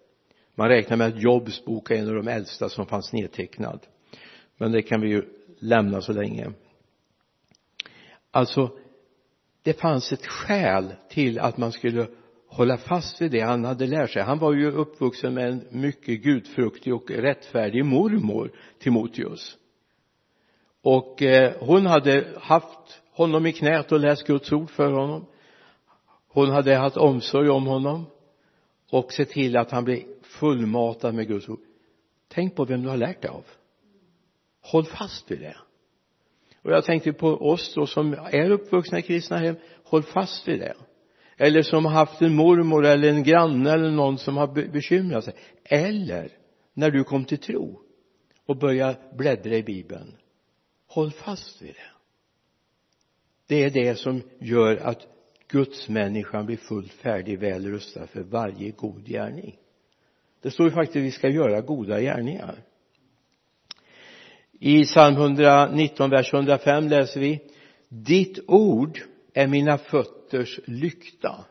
Man 0.55 0.69
räknar 0.69 0.97
med 0.97 1.07
att 1.07 1.23
Jobs 1.23 1.65
bok 1.65 1.91
är 1.91 1.95
en 1.95 2.09
av 2.09 2.15
de 2.15 2.29
äldsta 2.29 2.69
som 2.69 2.87
fanns 2.87 3.13
nedtecknad. 3.13 3.87
Men 4.57 4.73
det 4.73 4.83
kan 4.83 5.01
vi 5.01 5.09
ju 5.09 5.23
lämna 5.59 6.01
så 6.01 6.13
länge. 6.13 6.53
Alltså 8.31 8.79
det 9.63 9.81
fanns 9.81 10.13
ett 10.13 10.27
skäl 10.27 10.95
till 11.09 11.39
att 11.39 11.57
man 11.57 11.73
skulle 11.73 12.07
hålla 12.47 12.77
fast 12.77 13.21
vid 13.21 13.31
det 13.31 13.41
han 13.41 13.65
hade 13.65 13.87
lärt 13.87 14.11
sig. 14.11 14.23
Han 14.23 14.39
var 14.39 14.53
ju 14.53 14.71
uppvuxen 14.71 15.35
med 15.35 15.49
en 15.49 15.65
mycket 15.71 16.23
gudfruktig 16.23 16.95
och 16.95 17.11
rättfärdig 17.11 17.85
mormor 17.85 18.53
Timoteus 18.79 19.59
och 20.91 21.23
eh, 21.23 21.53
hon 21.61 21.87
hade 21.87 22.27
haft 22.41 23.03
honom 23.13 23.47
i 23.47 23.53
knät 23.53 23.93
och 23.93 24.01
läst 24.01 24.27
Guds 24.27 24.53
ord 24.53 24.71
för 24.71 24.93
honom. 24.93 25.27
Hon 26.29 26.51
hade 26.51 26.75
haft 26.75 26.97
omsorg 26.97 27.51
om 27.51 27.67
honom 27.67 28.07
och 28.91 29.13
sett 29.13 29.31
till 29.31 29.57
att 29.57 29.71
han 29.71 29.85
blev 29.85 30.03
fullmatad 30.23 31.15
med 31.15 31.29
Guds 31.29 31.49
ord. 31.49 31.61
Tänk 32.29 32.57
på 32.57 32.65
vem 32.65 32.83
du 32.83 32.89
har 32.89 32.97
lärt 32.97 33.23
dig 33.23 33.31
av. 33.31 33.45
Håll 34.63 34.85
fast 34.85 35.31
vid 35.31 35.41
det. 35.41 35.57
Och 36.63 36.73
jag 36.73 36.85
tänkte 36.85 37.13
på 37.13 37.29
oss 37.29 37.75
då 37.75 37.87
som 37.87 38.13
är 38.13 38.51
uppvuxna 38.51 38.99
i 38.99 39.03
kristna 39.03 39.37
hem 39.37 39.57
håll 39.85 40.03
fast 40.03 40.49
vid 40.49 40.61
det. 40.61 40.75
Eller 41.37 41.63
som 41.63 41.85
har 41.85 41.93
haft 41.93 42.23
en 42.23 42.35
mormor 42.35 42.87
eller 42.87 43.09
en 43.09 43.23
granne 43.23 43.73
eller 43.73 43.91
någon 43.91 44.19
som 44.19 44.37
har 44.37 44.73
bekymrat 44.73 45.25
sig. 45.25 45.35
Eller 45.65 46.33
när 46.75 46.91
du 46.91 47.05
kom 47.05 47.25
till 47.25 47.39
tro 47.39 47.81
och 48.47 48.57
började 48.57 48.97
bläddra 49.17 49.57
i 49.57 49.63
bibeln 49.63 50.15
håll 50.89 51.11
fast 51.11 51.63
vid 51.63 51.75
det. 51.75 51.91
Det 53.47 53.65
är 53.65 53.71
det 53.71 53.99
som 53.99 54.23
gör 54.39 54.77
att 54.77 55.07
Guds 55.49 55.89
människan 55.89 56.47
blir 56.47 56.57
fullt 56.57 56.93
färdig, 56.93 57.39
väl 57.39 57.67
rustad 57.67 58.07
för 58.07 58.23
varje 58.23 58.71
god 58.71 59.07
gärning. 59.07 59.57
Det 60.41 60.51
står 60.51 60.67
ju 60.67 60.73
faktiskt 60.73 60.97
att 60.97 61.03
vi 61.03 61.11
ska 61.11 61.29
göra 61.29 61.61
goda 61.61 62.01
gärningar. 62.01 62.65
I 64.61 64.85
psalm 64.85 65.17
119 65.17 66.11
vers 66.11 66.35
105 66.35 66.89
läser 66.89 67.21
vi 67.21 67.41
ditt 67.89 68.39
ord 68.47 69.01
är 69.33 69.47
mina 69.47 69.79
fötters 69.79 70.61
lykta 70.65 71.45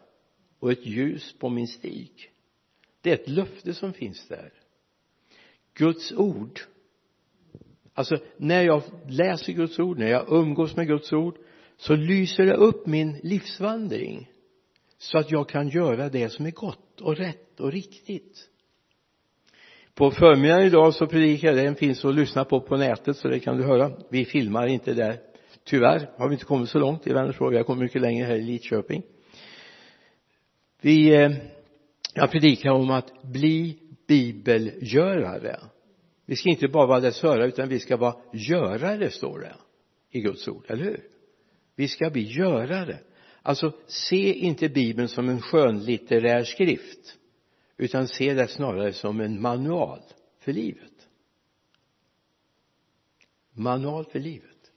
och 0.60 0.72
ett 0.72 0.86
ljus 0.86 1.36
på 1.40 1.50
min 1.50 1.68
stig. 1.68 2.32
Det 3.02 3.10
är 3.10 3.14
ett 3.14 3.30
löfte 3.30 3.74
som 3.74 3.94
finns 3.94 4.28
där. 4.28 4.54
Guds 5.74 6.12
ord 6.12 6.60
alltså 7.98 8.18
när 8.38 8.64
jag 8.64 8.84
läser 9.08 9.54
Guds 9.54 9.80
ord 9.80 10.00
när 10.00 10.08
jag 10.08 10.26
umgås 10.30 10.76
med 10.76 10.88
Guds 10.88 11.14
ord 11.14 11.38
så 11.78 11.96
lyser 11.96 12.46
det 12.46 12.54
upp 12.54 12.88
min 12.88 13.20
livsvandring 13.24 14.30
så 14.98 15.18
att 15.18 15.32
jag 15.32 15.50
kan 15.50 15.70
göra 15.70 16.10
det 16.10 16.30
som 16.30 16.46
är 16.46 16.52
gott 16.52 17.02
och 17.02 17.18
rätt 17.18 17.60
och 17.60 17.72
riktigt. 17.72 18.50
På 19.94 20.12
förmiddagen 20.12 20.66
idag 20.66 20.94
så 20.94 21.08
predikade 21.08 21.58
jag 21.58 21.66
den 21.66 21.76
finns 21.76 22.06
att 22.06 22.16
lyssna 22.16 22.46
på 22.46 22.62
på 22.62 22.78
nätet 22.78 23.18
så 23.18 23.28
det 23.28 23.40
kan 23.40 23.58
du 23.58 23.64
höra. 23.64 23.92
Vi 24.10 24.26
filmar 24.26 24.68
inte 24.68 24.94
där. 24.94 25.20
Tyvärr 25.64 26.10
har 26.18 26.28
vi 26.28 26.34
inte 26.34 26.46
kommit 26.46 26.70
så 26.70 26.80
långt 26.80 27.08
i 27.08 27.14
Vänersborg. 27.14 27.52
Vi 27.52 27.58
har 27.58 27.64
kommit 27.64 27.84
mycket 27.84 28.02
längre 28.02 28.26
här 28.26 28.36
i 28.36 28.42
Lidköping. 28.42 29.04
Vi 30.82 31.16
eh, 31.16 31.32
jag 32.14 32.32
predikar 32.32 32.72
om 32.72 32.92
att 32.92 33.22
bli 33.22 33.80
bibelgörare 34.08 35.60
vi 36.28 36.36
ska 36.36 36.50
inte 36.50 36.68
bara 36.68 36.88
vara 36.88 37.00
dess 37.00 37.22
hörare 37.22 37.48
utan 37.48 37.70
vi 37.70 37.80
ska 37.80 37.98
vara 37.98 38.16
görare 38.34 39.10
står 39.10 39.40
det 39.40 39.56
i 40.12 40.22
Guds 40.22 40.48
ord, 40.48 40.66
eller 40.68 40.84
hur? 40.84 41.04
Vi 41.76 41.88
ska 41.88 42.10
bli 42.10 42.22
görare. 42.22 43.00
Alltså 43.42 43.74
se 43.88 44.34
inte 44.34 44.70
bibeln 44.70 45.08
som 45.08 45.30
en 45.30 45.42
skönlitterär 45.42 46.44
skrift 46.44 47.18
utan 47.78 48.08
se 48.08 48.34
det 48.34 48.48
snarare 48.48 48.94
som 48.94 49.20
en 49.20 49.42
manual 49.42 50.02
för 50.40 50.54
livet. 50.54 51.08
Manual 53.54 54.06
för 54.06 54.20
livet. 54.20 54.72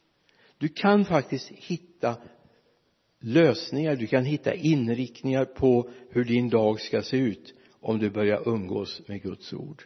Du 0.59 0.69
kan 0.69 1.05
faktiskt 1.05 1.49
hitta 1.49 2.17
lösningar, 3.21 3.97
du 3.97 4.07
kan 4.07 4.25
hitta 4.25 4.55
inriktningar 4.55 5.45
på 5.45 5.91
hur 6.11 6.25
din 6.25 6.49
dag 6.49 6.81
ska 6.81 7.03
se 7.03 7.17
ut 7.17 7.55
om 7.81 7.99
du 7.99 8.11
börjar 8.11 8.49
umgås 8.49 9.03
med 9.09 9.23
Guds 9.23 9.53
ord 9.53 9.85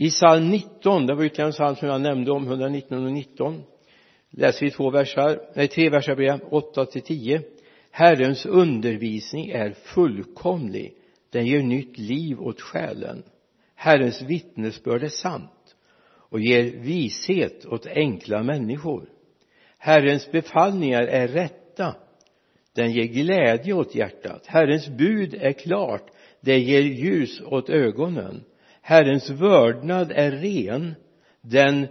i 0.00 0.10
psalm 0.10 0.50
19, 0.50 1.06
det 1.06 1.14
var 1.14 1.24
ytterligare 1.24 1.48
en 1.48 1.52
psalm 1.52 1.76
som 1.76 1.88
jag 1.88 2.00
nämnde 2.00 2.32
om, 2.32 2.46
119 2.46 3.04
och 3.06 3.12
19 3.12 3.62
läser 4.30 4.66
vi 4.66 4.70
två 4.70 4.90
versar, 4.90 5.40
nej 5.54 5.68
tre 5.68 5.90
versar 5.90 6.14
blir 6.16 6.54
8 6.54 6.86
till 6.86 7.02
10 7.02 7.42
Herrens 7.90 8.46
undervisning 8.46 9.50
är 9.50 9.70
fullkomlig 9.70 10.94
den 11.30 11.46
ger 11.46 11.62
nytt 11.62 11.98
liv 11.98 12.40
åt 12.40 12.60
själen. 12.60 13.22
Herrens 13.74 14.22
vittnesbörd 14.22 15.02
är 15.02 15.08
sant 15.08 15.76
och 16.06 16.40
ger 16.40 16.62
vishet 16.62 17.66
åt 17.66 17.86
enkla 17.86 18.42
människor. 18.42 19.08
Herrens 19.78 20.32
befallningar 20.32 21.02
är 21.02 21.28
rätta 21.28 21.94
den 22.74 22.92
ger 22.92 23.04
glädje 23.04 23.72
åt 23.72 23.94
hjärtat. 23.94 24.46
Herrens 24.46 24.88
bud 24.88 25.34
är 25.34 25.52
klart 25.52 26.10
det 26.40 26.58
ger 26.58 26.82
ljus 26.82 27.40
åt 27.40 27.70
ögonen. 27.70 28.44
Herrens 28.80 29.30
vördnad 29.30 30.12
är 30.12 30.30
ren 30.30 30.94
den 31.40 31.88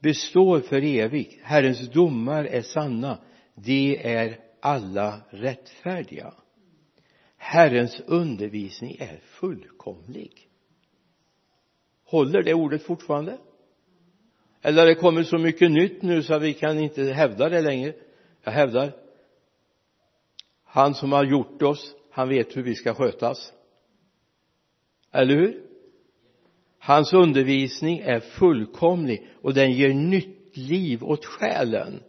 består 0.00 0.60
för 0.60 0.84
evigt. 0.84 1.38
Herrens 1.42 1.90
domar 1.90 2.44
är 2.44 2.62
sanna 2.62 3.18
de 3.54 3.96
är 3.96 4.38
alla 4.60 5.20
rättfärdiga. 5.30 6.34
Herrens 7.36 8.00
undervisning 8.06 8.96
är 9.00 9.20
fullkomlig. 9.22 10.48
Håller 12.04 12.42
det 12.42 12.54
ordet 12.54 12.82
fortfarande? 12.82 13.38
Eller 14.62 14.78
har 14.78 14.86
det 14.86 14.94
kommit 14.94 15.28
så 15.28 15.38
mycket 15.38 15.70
nytt 15.70 16.02
nu 16.02 16.22
så 16.22 16.34
att 16.34 16.42
vi 16.42 16.54
kan 16.54 16.78
inte 16.78 17.02
hävda 17.02 17.48
det 17.48 17.60
längre? 17.60 17.94
Jag 18.42 18.52
hävdar. 18.52 18.92
Han 20.64 20.94
som 20.94 21.12
har 21.12 21.24
gjort 21.24 21.62
oss 21.62 21.94
han 22.10 22.28
vet 22.28 22.56
hur 22.56 22.62
vi 22.62 22.74
ska 22.74 22.94
skötas. 22.94 23.52
Eller 25.12 25.34
hur? 25.34 25.65
Hans 26.86 27.12
undervisning 27.12 27.98
är 27.98 28.20
fullkomlig 28.20 29.26
och 29.42 29.54
den 29.54 29.72
ger 29.72 29.94
nytt 29.94 30.56
liv 30.56 31.04
åt 31.04 31.24
själen. 31.24 32.02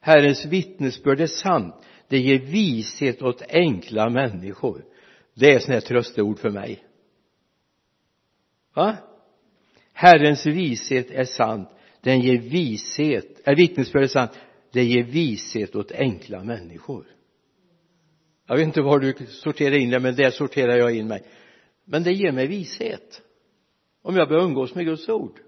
Herrens 0.00 0.44
vittnesbörd 0.44 1.20
är 1.20 1.26
sant. 1.26 1.74
Det 2.08 2.18
ger 2.18 2.38
vishet 2.38 3.22
åt 3.22 3.42
enkla 3.48 4.10
människor. 4.10 4.84
Det 5.34 5.54
är 5.54 5.58
sådana 5.58 5.74
här 5.74 5.80
trösteord 5.80 6.38
för 6.38 6.50
mig. 6.50 6.84
Va? 8.74 8.96
Herrens 9.92 10.46
vishet 10.46 11.10
är 11.10 11.24
sant. 11.24 11.68
Den 12.00 12.20
ger 12.20 12.38
vishet, 12.38 13.40
är 13.44 13.56
vittnesbörd 13.56 14.02
är 14.02 14.08
sant? 14.08 14.38
Det 14.72 14.84
ger 14.84 15.02
vishet 15.02 15.76
åt 15.76 15.92
enkla 15.92 16.44
människor. 16.44 17.06
Jag 18.46 18.56
vet 18.56 18.66
inte 18.66 18.82
var 18.82 18.98
du 18.98 19.14
sorterar 19.28 19.76
in 19.76 19.90
det 19.90 20.00
men 20.00 20.14
där 20.14 20.30
sorterar 20.30 20.76
jag 20.76 20.96
in 20.96 21.08
mig. 21.08 21.22
Men 21.84 22.02
det 22.02 22.12
ger 22.12 22.32
mig 22.32 22.46
vishet 22.46 23.20
om 24.04 24.16
jag 24.16 24.28
börjar 24.28 24.44
umgås 24.44 24.74
med 24.74 24.84
Guds 24.84 25.08
ord. 25.08 25.40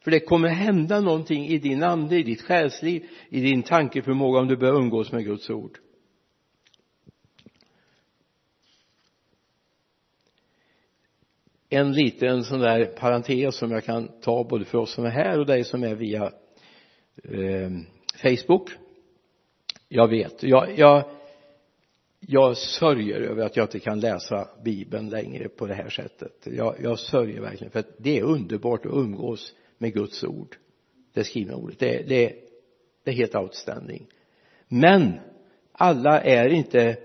För 0.00 0.10
det 0.10 0.20
kommer 0.20 0.48
hända 0.48 1.00
någonting 1.00 1.46
i 1.46 1.58
din 1.58 1.82
ande, 1.82 2.16
i 2.16 2.22
ditt 2.22 2.42
själsliv, 2.42 3.06
i 3.28 3.40
din 3.40 3.62
tankeförmåga 3.62 4.40
om 4.40 4.48
du 4.48 4.56
börjar 4.56 4.74
umgås 4.74 5.12
med 5.12 5.24
Guds 5.24 5.50
ord. 5.50 5.78
En 11.68 11.92
liten 11.92 12.44
sån 12.44 12.60
där 12.60 12.84
parentes 12.84 13.56
som 13.56 13.70
jag 13.70 13.84
kan 13.84 14.20
ta 14.20 14.44
både 14.44 14.64
för 14.64 14.78
oss 14.78 14.92
som 14.92 15.04
är 15.04 15.10
här 15.10 15.38
och 15.38 15.46
dig 15.46 15.64
som 15.64 15.82
är 15.82 15.94
via 15.94 16.32
eh, 17.24 17.70
Facebook. 18.22 18.70
Jag 19.88 20.08
vet, 20.08 20.42
jag, 20.42 20.78
jag 20.78 21.04
jag 22.28 22.56
sörjer 22.56 23.20
över 23.20 23.44
att 23.44 23.56
jag 23.56 23.64
inte 23.64 23.80
kan 23.80 24.00
läsa 24.00 24.48
bibeln 24.64 25.08
längre 25.08 25.48
på 25.48 25.66
det 25.66 25.74
här 25.74 25.88
sättet. 25.88 26.32
Jag, 26.44 26.76
jag 26.82 26.98
sörjer 26.98 27.40
verkligen 27.40 27.70
för 27.70 27.80
att 27.80 27.94
det 27.98 28.18
är 28.18 28.22
underbart 28.22 28.86
att 28.86 28.92
umgås 28.92 29.54
med 29.78 29.94
Guds 29.94 30.24
ord. 30.24 30.56
Det 31.12 31.24
skrivna 31.24 31.56
ordet. 31.56 31.78
Det, 31.78 32.08
det, 32.08 32.34
det 33.04 33.10
är 33.10 33.14
helt 33.14 33.34
outstanding. 33.34 34.06
Men 34.68 35.20
alla 35.72 36.20
är 36.20 36.48
inte 36.48 36.96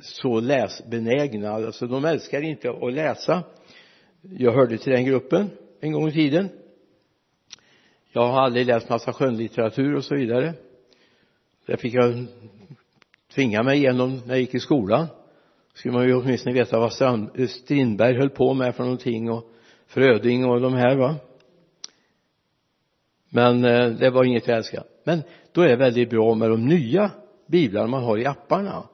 så 0.00 0.40
läsbenägna 0.40 1.50
alltså 1.50 1.86
de 1.86 2.04
älskar 2.04 2.42
inte 2.42 2.70
att 2.70 2.92
läsa. 2.92 3.42
Jag 4.20 4.52
hörde 4.52 4.78
till 4.78 4.92
den 4.92 5.04
gruppen 5.04 5.50
en 5.80 5.92
gång 5.92 6.08
i 6.08 6.12
tiden. 6.12 6.48
Jag 8.12 8.26
har 8.26 8.40
aldrig 8.40 8.66
läst 8.66 8.88
massa 8.88 9.12
skönlitteratur 9.12 9.94
och 9.94 10.04
så 10.04 10.14
vidare. 10.14 10.54
Det 11.66 11.76
fick 11.76 11.94
jag 11.94 12.26
tvinga 13.34 13.62
mig 13.62 13.78
igenom 13.78 14.22
när 14.26 14.34
jag 14.34 14.40
gick 14.40 14.54
i 14.54 14.60
skolan. 14.60 15.06
Skulle 15.74 15.94
man 15.94 16.06
ju 16.06 16.14
åtminstone 16.14 16.54
veta 16.54 16.78
vad 16.78 16.92
Strand, 16.92 17.50
Strindberg 17.50 18.16
höll 18.16 18.30
på 18.30 18.54
med 18.54 18.74
för 18.74 18.82
någonting 18.82 19.30
och 19.30 19.50
Fröding 19.86 20.44
och 20.44 20.60
de 20.60 20.74
här 20.74 20.96
va. 20.96 21.14
Men 23.28 23.64
eh, 23.64 23.88
det 23.88 24.10
var 24.10 24.24
inget 24.24 24.48
jag 24.48 24.56
älskade. 24.56 24.86
Men 25.04 25.22
då 25.52 25.60
är 25.60 25.68
det 25.68 25.76
väldigt 25.76 26.10
bra 26.10 26.34
med 26.34 26.50
de 26.50 26.66
nya 26.66 27.10
biblarna 27.46 27.86
man 27.86 28.02
har 28.02 28.18
i 28.18 28.26
apparna. 28.26 28.88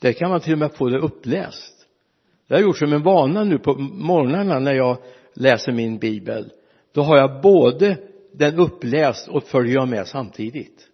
Där 0.00 0.12
kan 0.12 0.30
man 0.30 0.40
till 0.40 0.52
och 0.52 0.58
med 0.58 0.74
få 0.74 0.88
det 0.88 0.98
uppläst. 0.98 1.86
Det 2.46 2.54
har 2.54 2.60
jag 2.60 2.66
gjort 2.66 2.78
som 2.78 2.92
en 2.92 3.02
vana 3.02 3.44
nu 3.44 3.58
på 3.58 3.74
morgnarna 3.78 4.58
när 4.58 4.74
jag 4.74 4.96
läser 5.34 5.72
min 5.72 5.98
bibel. 5.98 6.52
Då 6.92 7.02
har 7.02 7.16
jag 7.16 7.42
både 7.42 7.96
den 8.32 8.58
uppläst 8.58 9.28
och 9.28 9.44
följer 9.44 9.74
jag 9.74 9.88
med 9.88 10.06
samtidigt 10.06 10.89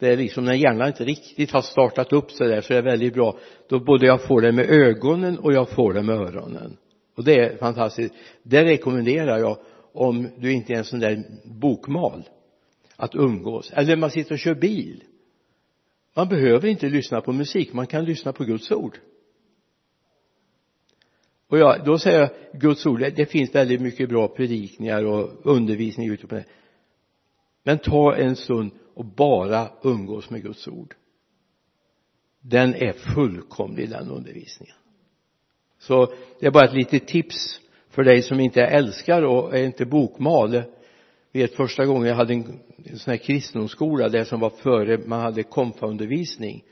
det 0.00 0.08
är 0.08 0.16
liksom 0.16 0.44
när 0.44 0.54
hjärnan 0.54 0.88
inte 0.88 1.04
riktigt 1.04 1.50
har 1.50 1.62
startat 1.62 2.12
upp 2.12 2.30
sig 2.30 2.48
där 2.48 2.60
så 2.60 2.72
är 2.72 2.82
det 2.82 2.90
väldigt 2.90 3.14
bra. 3.14 3.38
Då 3.68 3.80
både 3.80 4.06
jag 4.06 4.22
får 4.22 4.40
det 4.40 4.52
med 4.52 4.70
ögonen 4.70 5.38
och 5.38 5.52
jag 5.52 5.68
får 5.68 5.92
det 5.92 6.02
med 6.02 6.16
öronen. 6.16 6.76
Och 7.16 7.24
det 7.24 7.34
är 7.34 7.56
fantastiskt. 7.56 8.14
Det 8.42 8.64
rekommenderar 8.64 9.38
jag 9.38 9.58
om 9.92 10.28
du 10.38 10.52
inte 10.52 10.72
är 10.72 10.76
en 10.76 10.84
sån 10.84 11.00
där 11.00 11.24
bokmal 11.44 12.22
att 12.96 13.14
umgås. 13.14 13.72
Eller 13.72 13.96
man 13.96 14.10
sitter 14.10 14.32
och 14.32 14.38
kör 14.38 14.54
bil. 14.54 15.04
Man 16.16 16.28
behöver 16.28 16.68
inte 16.68 16.88
lyssna 16.88 17.20
på 17.20 17.32
musik. 17.32 17.72
Man 17.72 17.86
kan 17.86 18.04
lyssna 18.04 18.32
på 18.32 18.44
Guds 18.44 18.72
ord. 18.72 18.98
Och 21.48 21.58
jag, 21.58 21.84
då 21.84 21.98
säger 21.98 22.20
jag 22.20 22.60
Guds 22.60 22.86
ord 22.86 23.00
det 23.16 23.26
finns 23.26 23.54
väldigt 23.54 23.80
mycket 23.80 24.08
bra 24.08 24.28
predikningar 24.28 25.04
och 25.04 25.46
undervisning 25.46 26.10
ute 26.10 26.26
på 26.26 26.34
det. 26.34 26.44
Men 27.64 27.78
ta 27.78 28.16
en 28.16 28.36
stund 28.36 28.70
och 28.94 29.04
bara 29.04 29.68
umgås 29.82 30.30
med 30.30 30.42
Guds 30.42 30.68
ord. 30.68 30.94
Den 32.40 32.74
är 32.74 32.92
fullkomlig 32.92 33.90
den 33.90 34.10
undervisningen. 34.10 34.76
Så 35.78 36.12
det 36.40 36.46
är 36.46 36.50
bara 36.50 36.64
ett 36.64 36.74
litet 36.74 37.06
tips 37.06 37.60
för 37.90 38.04
dig 38.04 38.22
som 38.22 38.40
inte 38.40 38.62
älskar 38.62 39.22
och 39.22 39.56
är 39.56 39.64
inte 39.64 39.86
bokmal. 39.86 40.62
Vet 41.32 41.54
första 41.54 41.86
gången 41.86 42.08
jag 42.08 42.14
hade 42.14 42.34
en, 42.34 42.60
en 42.84 42.98
sån 42.98 43.10
här 43.10 43.18
kristendomsskola 43.18 44.08
det 44.08 44.24
som 44.24 44.40
var 44.40 44.50
före 44.50 44.98
man 44.98 45.20
hade 45.20 45.42
konfaundervisning. 45.42 46.64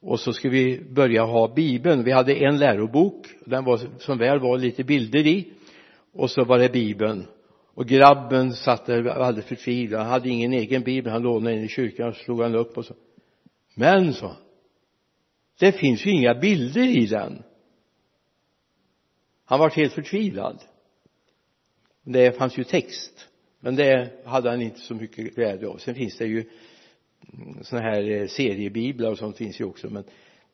Och 0.00 0.20
så 0.20 0.32
skulle 0.32 0.54
vi 0.54 0.80
börja 0.80 1.22
ha 1.22 1.54
bibeln. 1.54 2.04
Vi 2.04 2.12
hade 2.12 2.34
en 2.34 2.58
lärobok 2.58 3.26
den 3.44 3.64
var 3.64 3.80
som 3.98 4.18
väl 4.18 4.38
var 4.38 4.58
lite 4.58 4.84
bilder 4.84 5.26
i. 5.26 5.52
Och 6.12 6.30
så 6.30 6.44
var 6.44 6.58
det 6.58 6.72
bibeln 6.72 7.26
och 7.78 7.86
grabben 7.86 8.52
satt 8.52 8.86
där 8.86 9.06
alldeles 9.06 9.48
förtvivlad. 9.48 10.00
Han 10.00 10.10
hade 10.10 10.28
ingen 10.28 10.52
egen 10.52 10.82
bibel. 10.82 11.12
Han 11.12 11.22
lånade 11.22 11.56
in 11.56 11.64
i 11.64 11.68
kyrkan 11.68 12.08
och 12.08 12.16
slog 12.16 12.42
han 12.42 12.54
upp 12.54 12.78
och 12.78 12.84
så. 12.84 12.94
Men 13.74 14.14
så 14.14 14.36
det 15.58 15.72
finns 15.72 16.06
ju 16.06 16.10
inga 16.10 16.34
bilder 16.34 16.98
i 16.98 17.06
den. 17.06 17.42
Han 19.44 19.58
var 19.58 19.70
helt 19.70 19.92
förtvivlad. 19.92 20.64
Det 22.02 22.32
fanns 22.32 22.58
ju 22.58 22.64
text 22.64 23.28
men 23.60 23.76
det 23.76 24.12
hade 24.24 24.50
han 24.50 24.62
inte 24.62 24.80
så 24.80 24.94
mycket 24.94 25.34
glädje 25.34 25.68
av. 25.68 25.76
Sen 25.76 25.94
finns 25.94 26.18
det 26.18 26.26
ju 26.26 26.44
mm, 27.32 27.64
sådana 27.64 27.90
här 27.90 28.10
eh, 28.10 28.26
seriebiblar 28.26 29.10
och 29.10 29.18
sånt 29.18 29.36
finns 29.36 29.60
ju 29.60 29.64
också 29.64 29.90
men 29.90 30.04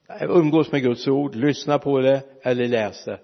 eh, 0.09 0.31
umgås 0.31 0.73
med 0.73 0.83
Guds 0.83 1.09
ord 1.09 1.35
lyssna 1.35 1.79
på 1.79 2.01
det 2.01 2.23
eller 2.43 2.69
läs 2.69 3.05
det. 3.05 3.21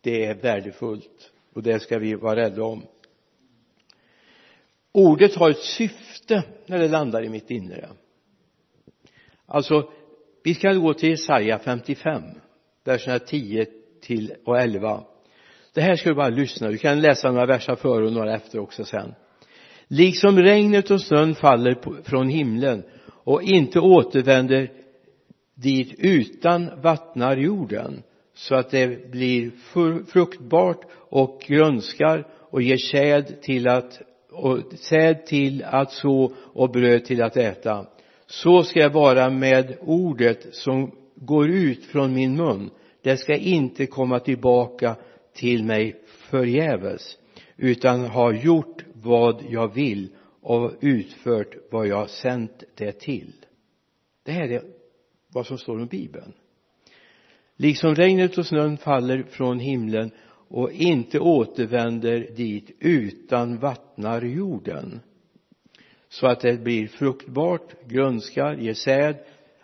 Det 0.00 0.24
är 0.24 0.34
värdefullt 0.34 1.29
och 1.54 1.62
det 1.62 1.80
ska 1.80 1.98
vi 1.98 2.14
vara 2.14 2.36
rädda 2.36 2.64
om. 2.64 2.82
Ordet 4.92 5.34
har 5.34 5.50
ett 5.50 5.62
syfte 5.62 6.42
när 6.66 6.78
det 6.78 6.88
landar 6.88 7.24
i 7.24 7.28
mitt 7.28 7.50
inre. 7.50 7.88
Alltså 9.46 9.90
vi 10.44 10.54
ska 10.54 10.72
gå 10.72 10.94
till 10.94 11.08
Jesaja 11.08 11.58
55 11.58 12.22
verserna 12.84 13.18
10 13.18 13.66
till 14.00 14.34
och 14.44 14.60
11 14.60 15.04
det 15.74 15.80
här 15.80 15.96
ska 15.96 16.08
du 16.08 16.14
bara 16.14 16.28
lyssna. 16.28 16.68
Du 16.68 16.78
kan 16.78 17.00
läsa 17.00 17.30
några 17.30 17.46
verser 17.46 17.74
före 17.74 18.06
och 18.06 18.12
några 18.12 18.34
efter 18.34 18.58
också 18.58 18.84
sen. 18.84 19.14
Liksom 19.88 20.38
regnet 20.38 20.90
och 20.90 21.00
snön 21.00 21.34
faller 21.34 22.02
från 22.02 22.28
himlen 22.28 22.82
och 23.06 23.42
inte 23.42 23.80
återvänder 23.80 24.70
dit 25.54 25.94
utan 25.98 26.80
vattnar 26.80 27.36
jorden 27.36 28.02
så 28.40 28.54
att 28.54 28.70
det 28.70 29.10
blir 29.10 29.50
fruktbart 30.06 30.86
och 30.94 31.42
grönskar 31.46 32.26
och 32.50 32.62
ger 32.62 32.76
säd 32.76 33.42
till 33.42 33.68
att 33.68 34.00
och 34.32 34.58
säd 34.74 35.26
till 35.26 35.64
att 35.64 35.92
så 35.92 36.32
och 36.36 36.70
bröd 36.70 37.04
till 37.04 37.22
att 37.22 37.36
äta. 37.36 37.86
Så 38.26 38.62
ska 38.62 38.80
jag 38.80 38.90
vara 38.90 39.30
med 39.30 39.76
ordet 39.80 40.54
som 40.54 40.90
går 41.14 41.50
ut 41.50 41.84
från 41.84 42.14
min 42.14 42.36
mun. 42.36 42.70
Det 43.02 43.16
ska 43.16 43.36
inte 43.36 43.86
komma 43.86 44.20
tillbaka 44.20 44.96
till 45.34 45.64
mig 45.64 46.00
förgäves 46.06 47.18
utan 47.56 48.06
ha 48.06 48.32
gjort 48.32 48.84
vad 48.92 49.42
jag 49.48 49.74
vill 49.74 50.08
och 50.42 50.72
utfört 50.80 51.56
vad 51.70 51.86
jag 51.86 52.10
sänt 52.10 52.64
det 52.74 52.92
till. 52.92 53.32
Det 54.24 54.32
här 54.32 54.48
är 54.48 54.62
vad 55.32 55.46
som 55.46 55.58
står 55.58 55.80
om 55.80 55.86
bibeln 55.86 56.32
liksom 57.60 57.94
regnet 57.94 58.38
och 58.38 58.46
snön 58.46 58.76
faller 58.76 59.22
från 59.22 59.58
himlen 59.58 60.10
och 60.48 60.72
inte 60.72 61.20
återvänder 61.20 62.28
dit 62.36 62.70
utan 62.78 63.58
vattnar 63.58 64.22
jorden 64.22 65.00
så 66.08 66.26
att 66.26 66.40
det 66.40 66.62
blir 66.62 66.86
fruktbart, 66.86 67.88
grönskar, 67.88 68.54
ger 68.54 68.74
säd 68.74 69.16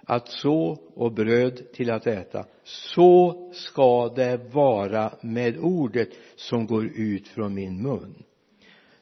att 0.05 0.29
så 0.29 0.79
och 0.95 1.13
bröd 1.13 1.73
till 1.73 1.91
att 1.91 2.07
äta 2.07 2.45
så 2.65 3.51
ska 3.53 4.09
det 4.09 4.41
vara 4.53 5.13
med 5.21 5.59
ordet 5.59 6.09
som 6.37 6.67
går 6.67 6.87
ut 6.87 7.29
från 7.29 7.55
min 7.55 7.83
mun 7.83 8.23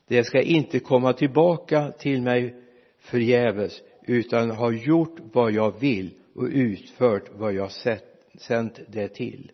det 0.09 0.25
ska 0.25 0.43
inte 0.43 0.79
komma 0.79 1.13
tillbaka 1.13 1.93
till 1.99 2.23
mig 2.23 2.55
förgäves 2.99 3.83
utan 4.07 4.51
ha 4.51 4.73
gjort 4.73 5.17
vad 5.33 5.53
jag 5.53 5.81
vill 5.81 6.11
och 6.35 6.49
utfört 6.53 7.31
vad 7.37 7.53
jag 7.53 7.71
sett 7.71 8.14
sänt 8.37 8.81
det 8.89 9.09
till. 9.09 9.53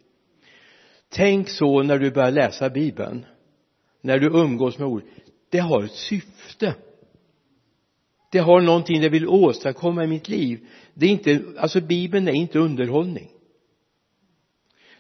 Tänk 1.08 1.48
så 1.48 1.82
när 1.82 1.98
du 1.98 2.10
börjar 2.10 2.30
läsa 2.30 2.70
bibeln 2.70 3.26
när 4.00 4.18
du 4.18 4.26
umgås 4.26 4.78
med 4.78 4.88
ord. 4.88 5.02
Det 5.50 5.58
har 5.58 5.84
ett 5.84 5.92
syfte. 5.92 6.74
Det 8.32 8.38
har 8.38 8.60
någonting 8.60 9.00
det 9.00 9.08
vill 9.08 9.28
åstadkomma 9.28 10.04
i 10.04 10.06
mitt 10.06 10.28
liv. 10.28 10.66
Det 10.94 11.06
är 11.06 11.10
inte 11.10 11.42
alltså 11.58 11.80
bibeln 11.80 12.28
är 12.28 12.32
inte 12.32 12.58
underhållning. 12.58 13.30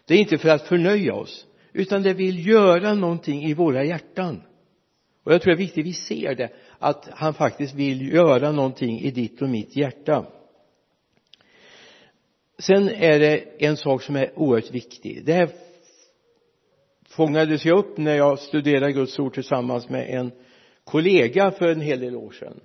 Det 0.04 0.14
är 0.14 0.18
inte 0.18 0.38
för 0.38 0.48
att 0.48 0.66
förnöja 0.66 1.14
oss 1.14 1.46
utan 1.72 2.02
det 2.02 2.14
vill 2.14 2.46
göra 2.46 2.94
någonting 2.94 3.44
i 3.44 3.54
våra 3.54 3.84
hjärtan. 3.84 4.42
Och 5.24 5.32
jag 5.32 5.42
tror 5.42 5.50
det 5.50 5.56
är 5.56 5.66
viktigt 5.66 5.82
att 5.82 5.86
vi 5.86 5.92
ser 5.92 6.34
det 6.34 6.52
att 6.78 7.08
han 7.12 7.34
faktiskt 7.34 7.74
vill 7.74 8.12
göra 8.12 8.52
någonting 8.52 9.00
i 9.00 9.10
ditt 9.10 9.42
och 9.42 9.48
mitt 9.48 9.76
hjärta 9.76 10.26
sen 12.60 12.88
är 12.88 13.18
det 13.18 13.64
en 13.66 13.76
sak 13.76 14.02
som 14.02 14.16
är 14.16 14.38
oerhört 14.38 14.70
viktig. 14.70 15.24
Det 15.24 15.32
här 15.32 15.50
fångades 17.08 17.64
jag 17.64 17.78
upp 17.78 17.98
när 17.98 18.16
jag 18.16 18.38
studerade 18.38 18.92
Guds 18.92 19.18
ord 19.18 19.34
tillsammans 19.34 19.88
med 19.88 20.10
en 20.10 20.32
kollega 20.84 21.50
för 21.50 21.68
en 21.68 21.80
hel 21.80 22.00
del 22.00 22.16
år 22.16 22.30
sedan. 22.30 22.60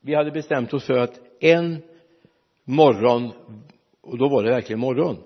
Vi 0.00 0.14
hade 0.14 0.30
bestämt 0.30 0.74
oss 0.74 0.84
för 0.84 0.98
att 0.98 1.20
en 1.40 1.82
morgon 2.64 3.30
och 4.00 4.18
då 4.18 4.28
var 4.28 4.42
det 4.42 4.50
verkligen 4.50 4.80
morgon 4.80 5.16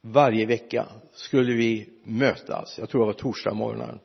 varje 0.00 0.46
vecka 0.46 0.86
skulle 1.12 1.54
vi 1.54 1.88
mötas. 2.04 2.78
Jag 2.78 2.88
tror 2.88 3.00
det 3.00 3.06
var 3.06 3.12
torsdag 3.12 3.54
morgonen. 3.54 3.98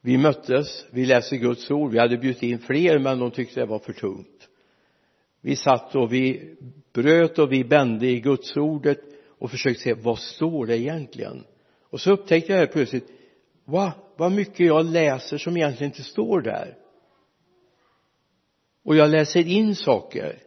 Vi 0.00 0.18
möttes 0.18 0.86
vi 0.90 1.06
läste 1.06 1.36
Guds 1.36 1.70
ord. 1.70 1.92
Vi 1.92 1.98
hade 1.98 2.18
bjudit 2.18 2.42
in 2.42 2.58
fler 2.58 2.98
men 2.98 3.18
de 3.18 3.30
tyckte 3.30 3.60
det 3.60 3.66
var 3.66 3.78
för 3.78 3.92
tungt 3.92 4.48
vi 5.42 5.56
satt 5.56 5.94
och 5.94 6.12
vi 6.12 6.54
bröt 6.92 7.38
och 7.38 7.52
vi 7.52 7.64
bände 7.64 8.06
i 8.06 8.20
Gudsordet 8.20 9.00
och 9.38 9.50
försökte 9.50 9.82
se 9.82 9.94
vad 9.94 10.18
står 10.18 10.66
det 10.66 10.78
egentligen? 10.78 11.44
Och 11.90 12.00
så 12.00 12.12
upptäckte 12.12 12.52
jag 12.52 12.58
helt 12.58 12.72
plötsligt 12.72 13.10
va, 13.64 13.92
vad 14.16 14.32
mycket 14.32 14.66
jag 14.66 14.86
läser 14.86 15.38
som 15.38 15.56
egentligen 15.56 15.90
inte 15.90 16.02
står 16.02 16.40
där. 16.40 16.76
Och 18.84 18.96
jag 18.96 19.10
läser 19.10 19.48
in 19.48 19.74
saker 19.74 20.38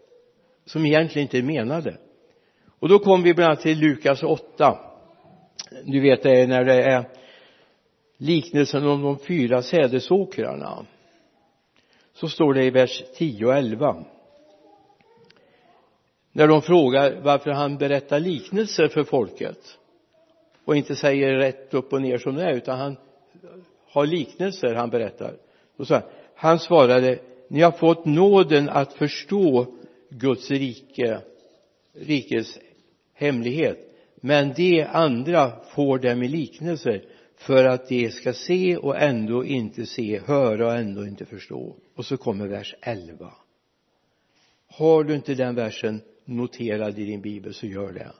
som 0.65 0.85
egentligen 0.85 1.25
inte 1.25 1.37
är 1.37 1.43
menade. 1.43 1.97
Och 2.79 2.89
då 2.89 2.99
kom 2.99 3.23
vi 3.23 3.33
bland 3.33 3.49
annat 3.49 3.61
till 3.61 3.79
Lukas 3.79 4.23
8 4.23 4.85
du 5.83 6.01
vet 6.01 6.23
det 6.23 6.41
är 6.41 6.47
när 6.47 6.63
det 6.63 6.83
är 6.83 7.09
liknelsen 8.17 8.87
om 8.87 9.01
de 9.01 9.19
fyra 9.19 9.61
sädesåkrarna. 9.61 10.85
Så 12.13 12.27
står 12.29 12.53
det 12.53 12.63
i 12.63 12.69
vers 12.69 13.03
10 13.15 13.45
och 13.45 13.55
11 13.55 14.05
när 16.35 16.47
de 16.47 16.61
frågar 16.61 17.21
varför 17.21 17.51
han 17.51 17.77
berättar 17.77 18.19
liknelser 18.19 18.87
för 18.87 19.03
folket 19.03 19.77
och 20.65 20.75
inte 20.75 20.95
säger 20.95 21.33
rätt 21.33 21.73
upp 21.73 21.93
och 21.93 22.01
ner 22.01 22.17
som 22.17 22.35
det 22.35 22.43
är 22.43 22.53
utan 22.53 22.79
han 22.79 22.97
har 23.87 24.05
liknelser 24.05 24.75
han 24.75 24.89
berättar 24.89 25.33
då 25.77 25.85
sa 25.85 25.95
han 25.95 26.03
han 26.35 26.59
svarade 26.59 27.19
ni 27.47 27.61
har 27.61 27.71
fått 27.71 28.05
nåden 28.05 28.69
att 28.69 28.93
förstå 28.93 29.65
Guds 30.09 30.51
rike 30.51 31.19
rikets 31.93 32.59
hemlighet 33.13 33.79
men 34.15 34.53
de 34.53 34.83
andra 34.83 35.51
får 35.69 35.99
dem 35.99 36.23
i 36.23 36.27
liknelser 36.27 37.03
för 37.35 37.65
att 37.65 37.87
de 37.87 38.09
ska 38.09 38.33
se 38.33 38.77
och 38.77 38.97
ändå 38.97 39.45
inte 39.45 39.85
se, 39.85 40.21
höra 40.25 40.65
och 40.67 40.75
ändå 40.75 41.05
inte 41.05 41.25
förstå. 41.25 41.75
Och 41.95 42.05
så 42.05 42.17
kommer 42.17 42.47
vers 42.47 42.75
11 42.81 43.33
har 44.77 45.03
du 45.03 45.15
inte 45.15 45.35
den 45.35 45.55
versen? 45.55 46.01
Noterad 46.25 46.99
i 46.99 47.05
din 47.05 47.21
bibel 47.21 47.53
så 47.53 47.67
gör 47.67 47.93
det. 47.93 48.11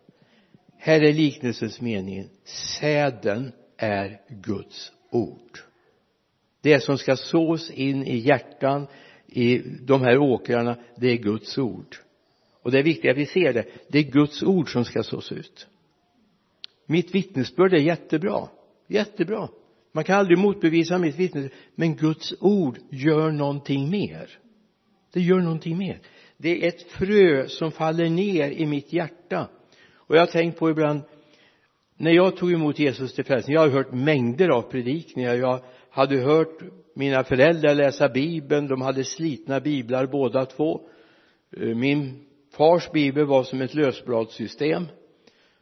Här 0.78 1.02
är 1.02 1.14
liknelsens 1.14 1.82
mening. 1.82 2.30
Säden 2.80 3.52
är 3.78 4.22
Guds 4.30 4.92
ord. 5.12 5.60
Det 6.62 6.80
som 6.80 6.98
ska 6.98 7.16
sås 7.16 7.72
in 7.72 8.04
i 8.04 8.18
hjärtan 8.18 8.88
i 9.28 9.58
de 9.82 10.02
här 10.02 10.18
åkrarna 10.18 10.78
det 10.96 11.08
är 11.08 11.18
Guds 11.18 11.58
ord. 11.58 11.96
Och 12.62 12.72
det 12.72 12.80
är 12.80 12.84
viktigt 12.84 13.12
att 13.12 13.18
vi 13.18 13.26
ser 13.26 13.54
det. 13.54 13.66
Det 13.88 14.00
är 14.00 14.04
Guds 14.12 14.44
ord 14.44 14.72
som 14.72 14.86
ska 14.86 15.04
sås 15.04 15.32
ut. 15.32 15.68
Mitt 16.86 17.16
vittnesbörd 17.16 17.74
är 17.74 17.78
jättebra. 17.78 18.50
Jättebra. 18.88 19.50
Man 19.92 20.04
kan 20.04 20.20
aldrig 20.20 20.38
motbevisa 20.38 20.98
mitt 20.98 21.16
vittnesbörd 21.16 21.60
men 21.76 21.96
Guds 21.96 22.34
ord 22.40 22.80
gör 22.90 23.32
någonting 23.32 23.90
mer. 23.90 24.40
Det 25.14 25.22
gör 25.22 25.40
någonting 25.40 25.78
mer 25.78 26.00
det 26.38 26.64
är 26.64 26.68
ett 26.68 26.82
frö 26.82 27.48
som 27.48 27.72
faller 27.72 28.10
ner 28.10 28.52
i 28.52 28.66
mitt 28.66 28.94
hjärta. 28.94 29.48
Och 29.96 30.16
jag 30.16 30.22
har 30.22 30.28
tänkt 30.28 30.60
på 30.60 30.70
ibland 30.70 31.02
när 31.98 32.12
jag 32.12 32.38
tog 32.38 32.54
emot 32.54 32.80
Jesus 32.80 33.14
till 33.14 33.26
frälsning 33.26 33.54
jag 33.54 33.62
har 33.62 33.70
hört 33.70 33.92
mängder 33.94 34.50
av 34.50 34.62
predikningar. 34.62 35.36
Jag 35.36 35.60
hade 35.90 36.18
hört 36.18 36.60
mina 36.96 37.24
föräldrar 37.24 37.76
läsa 37.76 38.10
bibeln 38.10 38.68
de 38.68 38.82
hade 38.82 39.04
slitna 39.04 39.60
biblar 39.60 40.06
båda 40.06 40.46
två. 40.46 40.82
Eh, 41.58 41.76
min 41.76 42.26
fars 42.58 42.92
bibel 42.92 43.26
var 43.26 43.44
som 43.44 43.62
ett 43.62 43.74
lösbladssystem. 43.74 44.88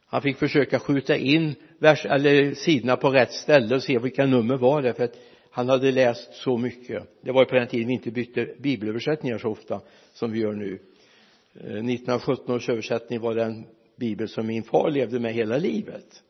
Han 0.06 0.22
fick 0.22 0.36
försöka 0.36 0.78
skjuta 0.78 1.16
in 1.16 1.54
vers, 1.78 2.06
eller 2.06 2.54
sidorna 2.54 2.96
på 2.96 3.10
rätt 3.10 3.32
ställe 3.32 3.74
och 3.74 3.82
se 3.82 3.98
vilka 3.98 4.26
nummer 4.26 4.56
var 4.56 4.82
det 4.82 4.94
för 4.94 5.04
att 5.04 5.16
han 5.54 5.68
hade 5.68 5.92
läst 5.92 6.34
så 6.34 6.58
mycket. 6.58 7.08
Det 7.20 7.32
var 7.32 7.42
ju 7.42 7.46
på 7.46 7.54
den 7.54 7.68
tiden 7.68 7.86
vi 7.86 7.92
inte 7.92 8.10
bytte 8.10 8.54
bibelöversättningar 8.58 9.38
så 9.38 9.48
ofta 9.48 9.80
som 10.12 10.32
vi 10.32 10.40
gör 10.40 10.52
nu. 10.52 10.78
Eh, 11.54 11.60
1917 11.60 12.54
års 12.54 12.68
översättning 12.68 13.20
var 13.20 13.34
den 13.34 13.66
bibel 13.96 14.28
som 14.28 14.46
min 14.46 14.62
far 14.62 14.90
levde 14.90 15.20
med 15.20 15.34
hela 15.34 15.58
livet. 15.58 16.22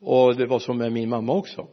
Och 0.00 0.36
det 0.36 0.46
var 0.46 0.58
så 0.58 0.72
med 0.72 0.92
min 0.92 1.08
mamma 1.08 1.32
också. 1.32 1.68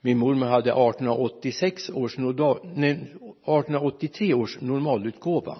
Min 0.00 0.18
mormor 0.18 0.46
hade 0.46 0.70
1886 0.70 1.90
års 1.90 2.18
1883 2.18 4.34
års 4.34 4.60
normalutgåva. 4.60 5.58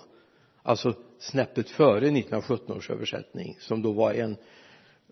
Alltså 0.62 0.94
snäppet 1.18 1.70
före 1.70 1.98
1917 1.98 2.76
års 2.76 2.90
översättning 2.90 3.56
som 3.60 3.82
då 3.82 3.92
var 3.92 4.12
en 4.12 4.36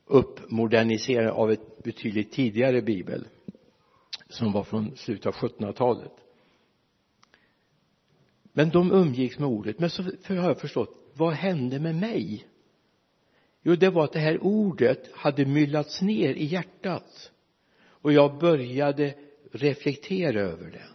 uppmodernisering 0.06 1.28
av 1.28 1.50
ett 1.50 1.82
betydligt 1.82 2.32
tidigare 2.32 2.82
bibel 2.82 3.24
som 4.34 4.52
var 4.52 4.64
från 4.64 4.96
slutet 4.96 5.26
av 5.26 5.34
1700-talet 5.34 6.12
men 8.56 8.70
de 8.70 8.92
umgicks 8.92 9.38
med 9.38 9.48
ordet. 9.48 9.78
Men 9.78 9.90
så 9.90 10.02
har 10.02 10.34
jag 10.34 10.60
förstått 10.60 11.12
vad 11.14 11.32
hände 11.32 11.80
med 11.80 11.94
mig? 11.94 12.46
Jo 13.62 13.74
det 13.74 13.90
var 13.90 14.04
att 14.04 14.12
det 14.12 14.18
här 14.18 14.44
ordet 14.44 15.10
hade 15.14 15.44
myllats 15.44 16.02
ner 16.02 16.34
i 16.34 16.44
hjärtat. 16.44 17.30
Och 17.86 18.12
jag 18.12 18.38
började 18.38 19.14
reflektera 19.52 20.40
över 20.40 20.70
det. 20.70 20.86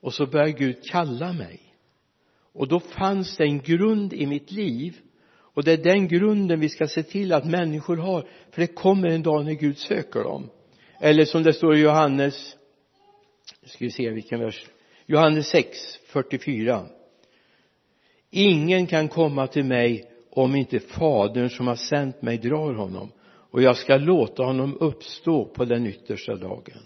Och 0.00 0.14
så 0.14 0.26
började 0.26 0.52
Gud 0.52 0.84
kalla 0.84 1.32
mig. 1.32 1.60
Och 2.52 2.68
då 2.68 2.80
fanns 2.80 3.36
det 3.36 3.44
en 3.44 3.60
grund 3.60 4.12
i 4.12 4.26
mitt 4.26 4.50
liv. 4.50 4.96
Och 5.30 5.64
det 5.64 5.72
är 5.72 5.84
den 5.84 6.08
grunden 6.08 6.60
vi 6.60 6.68
ska 6.68 6.88
se 6.88 7.02
till 7.02 7.32
att 7.32 7.46
människor 7.46 7.96
har. 7.96 8.28
För 8.50 8.60
det 8.60 8.66
kommer 8.66 9.08
en 9.08 9.22
dag 9.22 9.44
när 9.44 9.52
Gud 9.52 9.78
söker 9.78 10.20
dem. 10.20 10.50
Eller 11.00 11.24
som 11.24 11.42
det 11.42 11.52
står 11.52 11.76
i 11.76 11.80
Johannes 11.80 12.57
nu 13.62 13.68
ska 13.68 13.84
vi 13.84 13.90
se 13.90 14.10
vilken 14.10 14.40
vers? 14.40 14.66
Johannes 15.06 15.48
6 15.48 15.96
44 16.06 16.86
ingen 18.30 18.86
kan 18.86 19.08
komma 19.08 19.46
till 19.46 19.64
mig 19.64 20.10
om 20.30 20.56
inte 20.56 20.80
fadern 20.80 21.50
som 21.50 21.66
har 21.66 21.76
sänt 21.76 22.22
mig 22.22 22.38
drar 22.38 22.74
honom 22.74 23.12
och 23.50 23.62
jag 23.62 23.76
ska 23.76 23.96
låta 23.96 24.42
honom 24.42 24.76
uppstå 24.80 25.44
på 25.44 25.64
den 25.64 25.86
yttersta 25.86 26.34
dagen. 26.36 26.82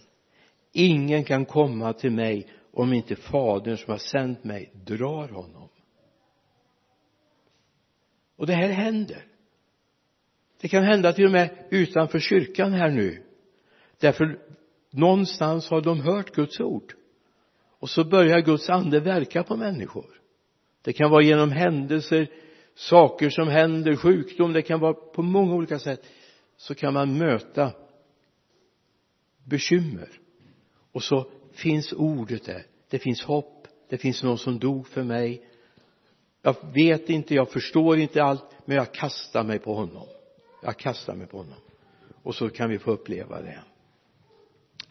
Ingen 0.73 1.25
kan 1.25 1.45
komma 1.45 1.93
till 1.93 2.11
mig 2.11 2.47
om 2.73 2.93
inte 2.93 3.17
fadern 3.17 3.77
som 3.77 3.91
har 3.91 3.99
sänt 3.99 4.45
mig 4.45 4.73
drar 4.75 5.29
honom. 5.29 5.69
Och 8.37 8.47
det 8.47 8.55
här 8.55 8.69
händer. 8.69 9.25
Det 10.61 10.69
kan 10.69 10.85
hända 10.85 11.13
till 11.13 11.25
och 11.25 11.33
med 11.33 11.67
utanför 11.71 12.19
kyrkan 12.19 12.73
här 12.73 12.91
nu. 12.91 13.23
Därför 14.01 14.39
någonstans 14.93 15.71
har 15.71 15.81
de 15.81 16.01
hört 16.01 16.35
Guds 16.35 16.61
ord. 16.61 16.95
Och 17.79 17.91
så 17.91 18.05
börjar 18.05 18.41
Guds 18.41 18.71
ande 18.71 19.01
verka 19.01 19.43
på 19.43 19.57
människor. 19.57 20.07
Det 20.83 20.93
kan 20.93 21.11
vara 21.11 21.23
genom 21.23 21.53
händelser 21.53 22.31
saker 22.75 23.31
som 23.31 23.49
händer, 23.49 23.97
sjukdom, 23.97 24.53
det 24.53 24.63
kan 24.63 24.81
vara 24.81 24.95
på 24.95 25.23
många 25.23 25.55
olika 25.55 25.79
sätt. 25.79 26.03
Så 26.57 26.75
kan 26.75 26.95
man 26.95 27.19
möta 27.19 27.73
bekymmer. 29.45 30.09
Och 30.93 31.03
så 31.03 31.31
finns 31.53 31.93
ordet 31.93 32.45
där. 32.45 32.67
Det 32.91 32.99
finns 32.99 33.23
hopp. 33.23 33.69
Det 33.89 33.99
finns 33.99 34.23
någon 34.23 34.39
som 34.39 34.59
dog 34.59 34.89
för 34.89 35.03
mig. 35.03 35.43
Jag 36.43 36.57
vet 36.75 37.11
inte, 37.11 37.35
jag 37.35 37.51
förstår 37.51 37.99
inte 37.99 38.23
allt 38.23 38.45
men 38.65 38.77
jag 38.77 38.95
kastar 38.95 39.45
mig 39.45 39.59
på 39.59 39.75
honom. 39.75 40.07
Jag 40.63 40.77
kastar 40.77 41.15
mig 41.15 41.27
på 41.27 41.37
honom. 41.37 41.59
Och 42.23 42.35
så 42.35 42.49
kan 42.49 42.71
vi 42.71 42.79
få 42.79 42.91
uppleva 42.91 43.41
det 43.41 43.63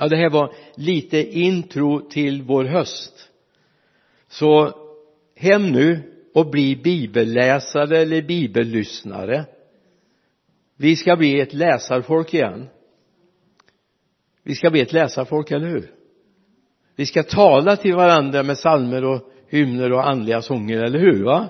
ja 0.01 0.07
det 0.07 0.15
här 0.15 0.29
var 0.29 0.53
lite 0.75 1.39
intro 1.39 2.09
till 2.09 2.41
vår 2.41 2.63
höst. 2.63 3.29
Så 4.27 4.71
hem 5.35 5.71
nu 5.71 5.99
och 6.33 6.49
bli 6.49 6.75
bibelläsare 6.75 8.01
eller 8.01 8.21
bibellyssnare. 8.21 9.45
Vi 10.77 10.95
ska 10.95 11.15
bli 11.15 11.39
ett 11.39 11.53
läsarfolk 11.53 12.33
igen. 12.33 12.67
Vi 14.43 14.55
ska 14.55 14.69
bli 14.69 14.81
ett 14.81 14.93
läsarfolk, 14.93 15.51
eller 15.51 15.67
hur? 15.67 15.91
Vi 16.95 17.05
ska 17.05 17.23
tala 17.23 17.75
till 17.75 17.95
varandra 17.95 18.43
med 18.43 18.57
salmer 18.57 19.03
och 19.03 19.31
hymner 19.47 19.91
och 19.91 20.07
andliga 20.07 20.41
sånger, 20.41 20.83
eller 20.83 20.99
hur 20.99 21.23
va? 21.23 21.47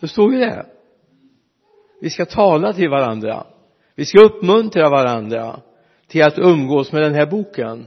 Det 0.00 0.08
står 0.08 0.32
ju 0.32 0.38
det? 0.38 0.66
Vi 2.00 2.10
ska 2.10 2.26
tala 2.26 2.72
till 2.72 2.88
varandra. 2.88 3.46
Vi 3.94 4.04
ska 4.04 4.20
uppmuntra 4.20 4.90
varandra 4.90 5.60
till 6.08 6.22
att 6.22 6.38
umgås 6.38 6.92
med 6.92 7.02
den 7.02 7.14
här 7.14 7.26
boken. 7.26 7.86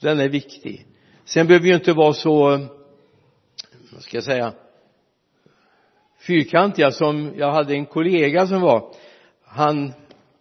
Den 0.00 0.20
är 0.20 0.28
viktig. 0.28 0.86
Sen 1.24 1.46
behöver 1.46 1.66
ju 1.66 1.74
inte 1.74 1.92
vara 1.92 2.12
så 2.12 2.58
vad 3.92 4.02
ska 4.02 4.16
jag 4.16 4.24
säga 4.24 4.54
fyrkantiga 6.26 6.90
som 6.90 7.32
jag 7.36 7.52
hade 7.52 7.74
en 7.74 7.86
kollega 7.86 8.46
som 8.46 8.60
var. 8.60 8.94
Han 9.44 9.92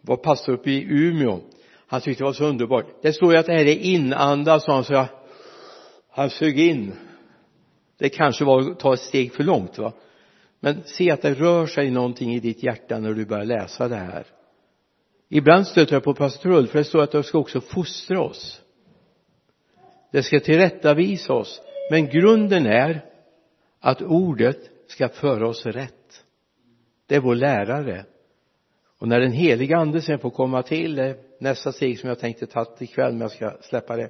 var 0.01 0.17
pastor 0.17 0.53
uppe 0.53 0.71
i 0.71 0.83
Umeå. 0.89 1.39
Han 1.87 2.01
tyckte 2.01 2.23
det 2.23 2.25
var 2.25 2.33
så 2.33 2.45
underbart. 2.45 2.85
Det 3.01 3.13
står 3.13 3.33
ju 3.33 3.39
att 3.39 3.45
det 3.45 3.53
här 3.53 3.65
är 3.65 3.77
inandat 3.77 4.63
sa 4.63 4.73
han 4.73 4.83
så 4.83 4.93
jag 4.93 5.07
han 6.09 6.29
sög 6.29 6.59
in. 6.59 6.93
Det 7.97 8.09
kanske 8.09 8.45
var 8.45 8.71
att 8.71 8.79
ta 8.79 8.93
ett 8.93 8.99
steg 8.99 9.33
för 9.33 9.43
långt 9.43 9.77
va. 9.77 9.93
Men 10.59 10.83
se 10.85 11.11
att 11.11 11.21
det 11.21 11.33
rör 11.33 11.65
sig 11.65 11.91
någonting 11.91 12.33
i 12.33 12.39
ditt 12.39 12.63
hjärta 12.63 12.99
när 12.99 13.13
du 13.13 13.25
börjar 13.25 13.45
läsa 13.45 13.87
det 13.87 13.95
här 13.95 14.25
ibland 15.29 15.67
stöter 15.67 15.93
jag 15.93 16.03
på 16.03 16.13
pastor 16.13 16.51
Ulf 16.51 16.71
för 16.71 16.79
det 16.79 16.85
står 16.85 17.01
att 17.01 17.11
de 17.11 17.23
ska 17.23 17.37
också 17.37 17.61
fostra 17.61 18.21
oss. 18.21 18.61
Det 20.11 20.23
ska 20.23 20.39
tillrättavisa 20.39 21.33
oss. 21.33 21.61
Men 21.91 22.09
grunden 22.09 22.65
är 22.65 23.05
att 23.79 24.01
ordet 24.01 24.57
ska 24.87 25.09
föra 25.09 25.47
oss 25.47 25.65
rätt. 25.65 26.23
Det 27.07 27.15
är 27.15 27.19
vår 27.19 27.35
lärare. 27.35 28.05
Och 28.99 29.07
när 29.07 29.19
den 29.19 29.31
heliga 29.31 29.77
ande 29.77 30.01
sen 30.01 30.19
får 30.19 30.29
komma 30.29 30.63
till 30.63 31.15
nästa 31.39 31.71
steg 31.71 31.99
som 31.99 32.09
jag 32.09 32.19
tänkte 32.19 32.45
ta 32.45 32.75
ikväll 32.79 33.11
men 33.11 33.21
jag 33.21 33.31
ska 33.31 33.57
släppa 33.61 33.95
det 33.95 34.09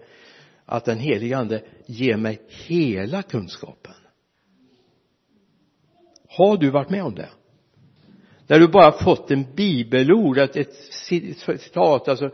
att 0.65 0.85
den 0.85 0.97
heliga 0.97 1.37
ande 1.37 1.63
ger 1.85 2.17
mig 2.17 2.41
hela 2.47 3.21
kunskapen. 3.21 3.93
Har 6.27 6.57
du 6.57 6.71
varit 6.71 6.89
med 6.89 7.03
om 7.03 7.15
det? 7.15 7.29
När 8.47 8.59
du 8.59 8.67
bara 8.67 8.91
fått 8.91 9.31
en 9.31 9.55
bibelord 9.55 10.37
ett 10.37 10.73
citat 11.47 12.07
alltså 12.07 12.25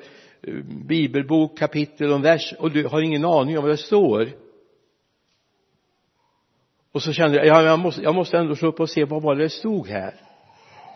eh, 0.41 0.54
bibelbok 0.88 1.58
kapitel 1.58 2.13
och 2.13 2.26
vers 2.26 2.54
och 2.60 2.72
du 2.72 2.88
har 2.88 3.02
ingen 3.02 3.26
aning 3.26 3.58
om 3.58 3.63
vad 3.63 3.74
det 3.74 3.78
står. 3.78 4.30
Och 6.91 7.04
så 7.04 7.13
känner 7.13 7.36
jag, 7.36 7.45
ja, 7.45 7.63
jag 7.63 7.80
måste, 7.80 8.02
jag 8.02 8.15
måste 8.15 8.38
ändå 8.38 8.56
slå 8.56 8.69
upp 8.69 8.80
och 8.80 8.89
se 8.89 9.06
vad 9.06 9.22
var 9.22 9.36
det 9.36 9.50
stod 9.50 9.88
här. 9.88 10.15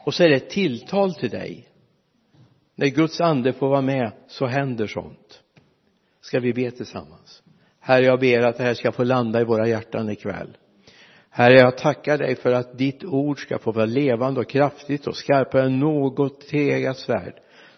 Och 0.05 0.13
så 0.13 0.23
är 0.23 0.29
det 0.29 0.35
ett 0.35 0.49
tilltal 0.49 1.13
till 1.13 1.29
dig. 1.29 1.67
När 2.75 2.87
Guds 2.87 3.21
ande 3.21 3.53
får 3.53 3.69
vara 3.69 3.81
med 3.81 4.11
så 4.27 4.45
händer 4.45 4.87
sånt. 4.87 5.43
Ska 6.21 6.39
vi 6.39 6.53
be 6.53 6.71
tillsammans? 6.71 7.43
Herre 7.79 8.05
jag 8.05 8.19
ber 8.19 8.39
att 8.39 8.57
det 8.57 8.63
här 8.63 8.73
ska 8.73 8.91
få 8.91 9.03
landa 9.03 9.41
i 9.41 9.43
våra 9.43 9.67
hjärtan 9.67 10.09
ikväll. 10.09 10.57
Herre 11.35 11.53
jag 11.53 11.77
tackar 11.77 12.17
dig 12.17 12.35
för 12.35 12.51
att 12.51 12.77
ditt 12.77 13.03
ord 13.03 13.41
ska 13.41 13.57
få 13.57 13.71
vara 13.71 13.85
levande 13.85 14.39
och 14.39 14.49
kraftigt 14.49 15.07
och 15.07 15.15
skarpare 15.15 15.65
än 15.65 15.79
något 15.79 16.47
tegat 16.47 16.97
svärd. 16.97 17.33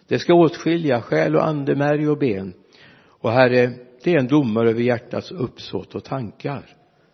Det 0.08 0.20
ska 0.20 0.34
åtskilja 0.34 1.02
själ 1.02 1.36
och 1.36 1.48
ande, 1.48 1.76
märg 1.76 2.10
och 2.10 2.18
ben. 2.18 2.54
Och 3.08 3.32
Herre 3.32 3.74
det 4.04 4.13
är 4.13 4.20
en 4.20 4.28
domare 4.28 4.70
över 4.70 4.82
hjärtats 4.82 5.32
uppsåt 5.32 5.96
och 5.96 6.04
tankar. 6.04 6.65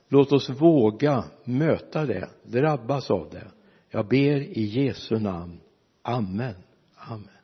Låt 0.10 0.32
oss 0.32 0.49
våga 0.49 1.23
möta 1.43 2.06
det 2.06 2.30
drabbas 2.43 3.12
av 3.12 3.30
det. 3.32 3.47
Jag 3.89 4.08
ber 4.08 4.58
i 4.58 4.62
Jesu 4.62 5.19
namn. 5.19 5.60
Amen. 6.04 6.56
Amen. 6.95 7.40